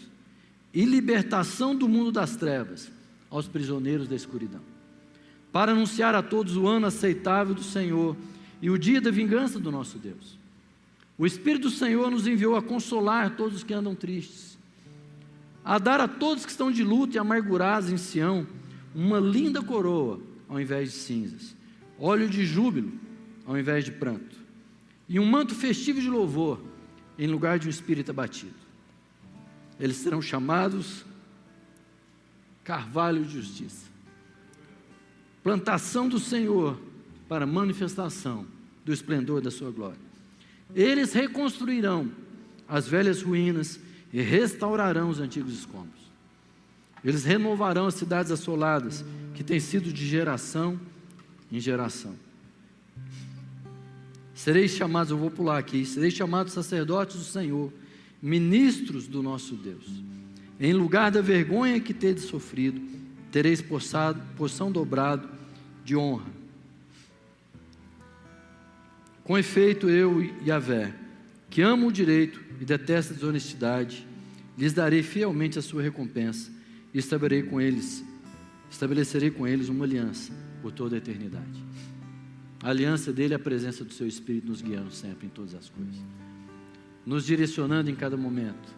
[0.73, 2.91] e libertação do mundo das trevas
[3.31, 4.61] aos prisioneiros da escuridão,
[5.53, 8.17] para anunciar a todos o ano aceitável do Senhor
[8.61, 10.39] e o dia da vingança do nosso Deus.
[11.19, 14.59] O Espírito do Senhor nos enviou a consolar todos os que andam tristes,
[15.65, 18.47] a dar a todos que estão de luto e amargurados em Sião
[18.95, 21.57] uma linda coroa ao invés de cinzas,
[21.99, 22.93] óleo de júbilo
[23.47, 24.36] ao invés de pranto,
[25.09, 26.61] e um manto festivo de louvor
[27.19, 28.55] em lugar de um espírito abatido.
[29.79, 31.05] Eles serão chamados
[32.65, 33.87] carvalho de justiça,
[35.43, 36.81] plantação do Senhor
[37.29, 38.47] para manifestação
[38.85, 39.99] do esplendor da sua glória.
[40.75, 42.11] Eles reconstruirão
[42.69, 43.79] as velhas ruínas
[44.13, 46.07] e restaurarão os antigos escombros.
[47.05, 49.05] Eles renovarão as cidades assoladas,
[49.35, 50.81] que têm sido de geração
[51.53, 52.17] em geração.
[54.37, 57.73] Sereis chamados, eu vou pular aqui, sereis chamados sacerdotes do Senhor,
[58.21, 59.87] ministros do nosso Deus.
[60.61, 62.79] Em lugar da vergonha que tedes sofrido,
[63.33, 65.27] tereis poçado, poção dobrado
[65.83, 66.27] de honra.
[69.25, 70.95] Com efeito, eu, Yahvé,
[71.49, 74.07] que amo o direito e detesto a desonestidade,
[74.57, 76.53] lhes darei fielmente a sua recompensa
[76.93, 78.05] e estabelecerei com eles,
[78.71, 80.31] estabelecerei com eles uma aliança
[80.61, 81.66] por toda a eternidade.
[82.63, 85.69] A aliança dele é a presença do seu Espírito nos guiando sempre em todas as
[85.69, 85.97] coisas,
[87.05, 88.75] nos direcionando em cada momento,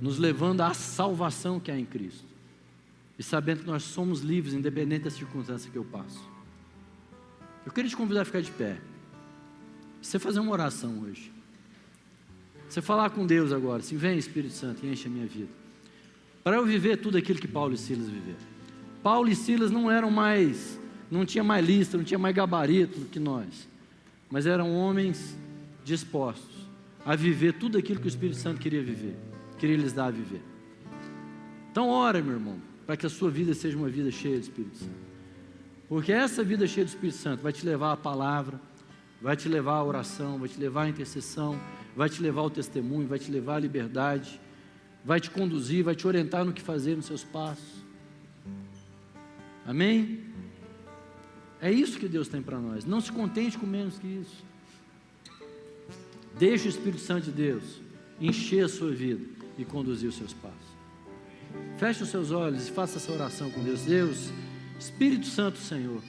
[0.00, 2.26] nos levando à salvação que há em Cristo
[3.18, 6.20] e sabendo que nós somos livres, independente da circunstância que eu passo.
[7.66, 8.78] Eu queria te convidar a ficar de pé.
[10.00, 11.32] Você fazer uma oração hoje.
[12.68, 15.50] Você falar com Deus agora, assim, vem Espírito Santo e enche a minha vida.
[16.44, 18.38] Para eu viver tudo aquilo que Paulo e Silas viveram.
[19.02, 20.77] Paulo e Silas não eram mais,
[21.10, 23.68] não tinha mais lista, não tinha mais gabarito do que nós.
[24.30, 25.36] Mas eram homens
[25.84, 26.68] dispostos
[27.04, 29.16] a viver tudo aquilo que o Espírito Santo queria viver,
[29.58, 30.42] queria lhes dar a viver.
[31.70, 34.76] Então ora, meu irmão, para que a sua vida seja uma vida cheia do Espírito
[34.76, 35.08] Santo.
[35.88, 38.60] Porque essa vida cheia do Espírito Santo vai te levar à palavra,
[39.22, 41.58] vai te levar à oração, vai te levar à intercessão,
[41.96, 44.38] vai te levar ao testemunho, vai te levar à liberdade,
[45.04, 47.84] vai te conduzir, vai te orientar no que fazer nos seus passos.
[49.66, 50.27] Amém?
[51.60, 52.84] É isso que Deus tem para nós.
[52.84, 54.44] Não se contente com menos que isso.
[56.38, 57.80] Deixe o Espírito Santo de Deus
[58.20, 59.24] encher a sua vida
[59.56, 60.68] e conduzir os seus passos.
[61.78, 63.82] Feche os seus olhos e faça essa oração com Deus.
[63.82, 64.30] Deus,
[64.78, 66.00] Espírito Santo, Senhor,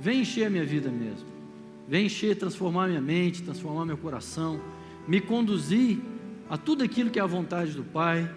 [0.00, 1.26] vem encher a minha vida mesmo.
[1.88, 4.60] Vem encher, transformar minha mente, transformar meu coração,
[5.06, 5.98] me conduzir
[6.48, 8.28] a tudo aquilo que é a vontade do Pai,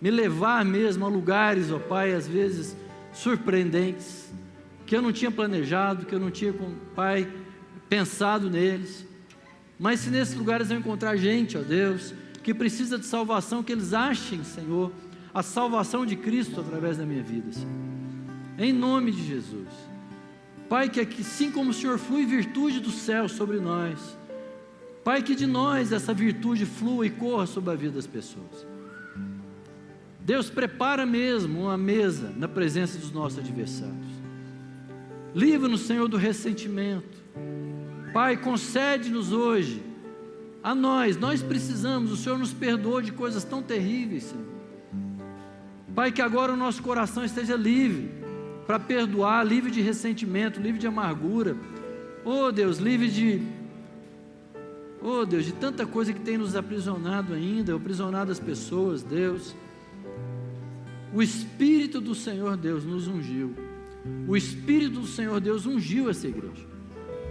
[0.00, 2.76] me levar mesmo a lugares, ó Pai, às vezes
[3.12, 4.32] surpreendentes,
[4.86, 6.54] que eu não tinha planejado, que eu não tinha,
[6.94, 7.28] Pai,
[7.88, 9.04] pensado neles.
[9.78, 13.92] Mas se nesses lugares eu encontrar gente, ó Deus, que precisa de salvação, que eles
[13.92, 14.92] achem, Senhor,
[15.34, 17.68] a salvação de Cristo através da minha vida, Senhor.
[18.58, 19.68] Em nome de Jesus.
[20.68, 24.16] Pai, que assim como o Senhor flui virtude do céu sobre nós,
[25.04, 28.66] Pai, que de nós essa virtude flua e corra sobre a vida das pessoas.
[30.20, 34.15] Deus prepara mesmo uma mesa na presença dos nossos adversários.
[35.36, 37.22] Livra-nos, Senhor, do ressentimento.
[38.10, 39.82] Pai, concede-nos hoje,
[40.62, 44.46] a nós, nós precisamos, o Senhor nos perdoou de coisas tão terríveis, Senhor.
[45.94, 48.10] Pai, que agora o nosso coração esteja livre
[48.66, 51.54] para perdoar, livre de ressentimento, livre de amargura.
[52.24, 53.42] Oh Deus, livre de.
[55.02, 59.54] Oh Deus, de tanta coisa que tem nos aprisionado ainda, aprisionado as pessoas, Deus.
[61.12, 63.65] O Espírito do Senhor Deus nos ungiu.
[64.28, 66.66] O Espírito do Senhor Deus ungiu essa igreja.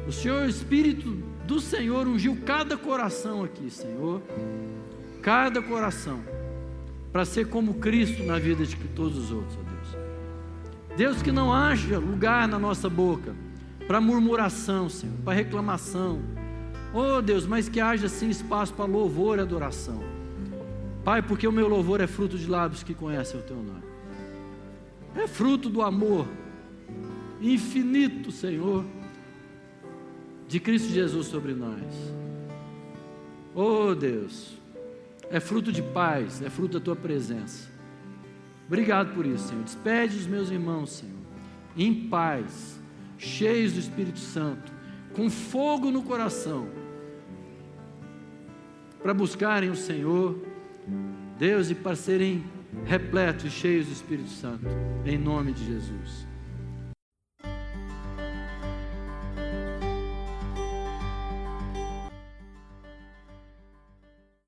[0.07, 1.11] O Senhor, o Espírito
[1.45, 4.21] do Senhor ungiu cada coração aqui, Senhor.
[5.21, 6.21] Cada coração.
[7.11, 9.57] Para ser como Cristo na vida de todos os outros.
[10.95, 13.36] Deus, que não haja lugar na nossa boca
[13.88, 16.21] para murmuração, Senhor, para reclamação.
[16.93, 20.01] Oh Deus, mas que haja sim espaço para louvor e adoração.
[21.03, 23.84] Pai, porque o meu louvor é fruto de lábios que conhecem o teu nome.
[25.15, 26.26] É fruto do amor
[27.53, 28.85] infinito, Senhor,
[30.47, 31.83] de Cristo Jesus sobre nós.
[33.53, 34.57] Oh Deus,
[35.29, 37.69] é fruto de paz, é fruto da tua presença.
[38.67, 39.63] Obrigado por isso, Senhor.
[39.63, 41.13] Despede os meus irmãos, Senhor,
[41.77, 42.79] em paz,
[43.17, 44.71] cheios do Espírito Santo,
[45.13, 46.67] com fogo no coração,
[49.01, 50.37] para buscarem o Senhor,
[51.37, 52.43] Deus, e para serem
[52.85, 54.65] repletos e cheios do Espírito Santo,
[55.05, 56.34] em nome de Jesus.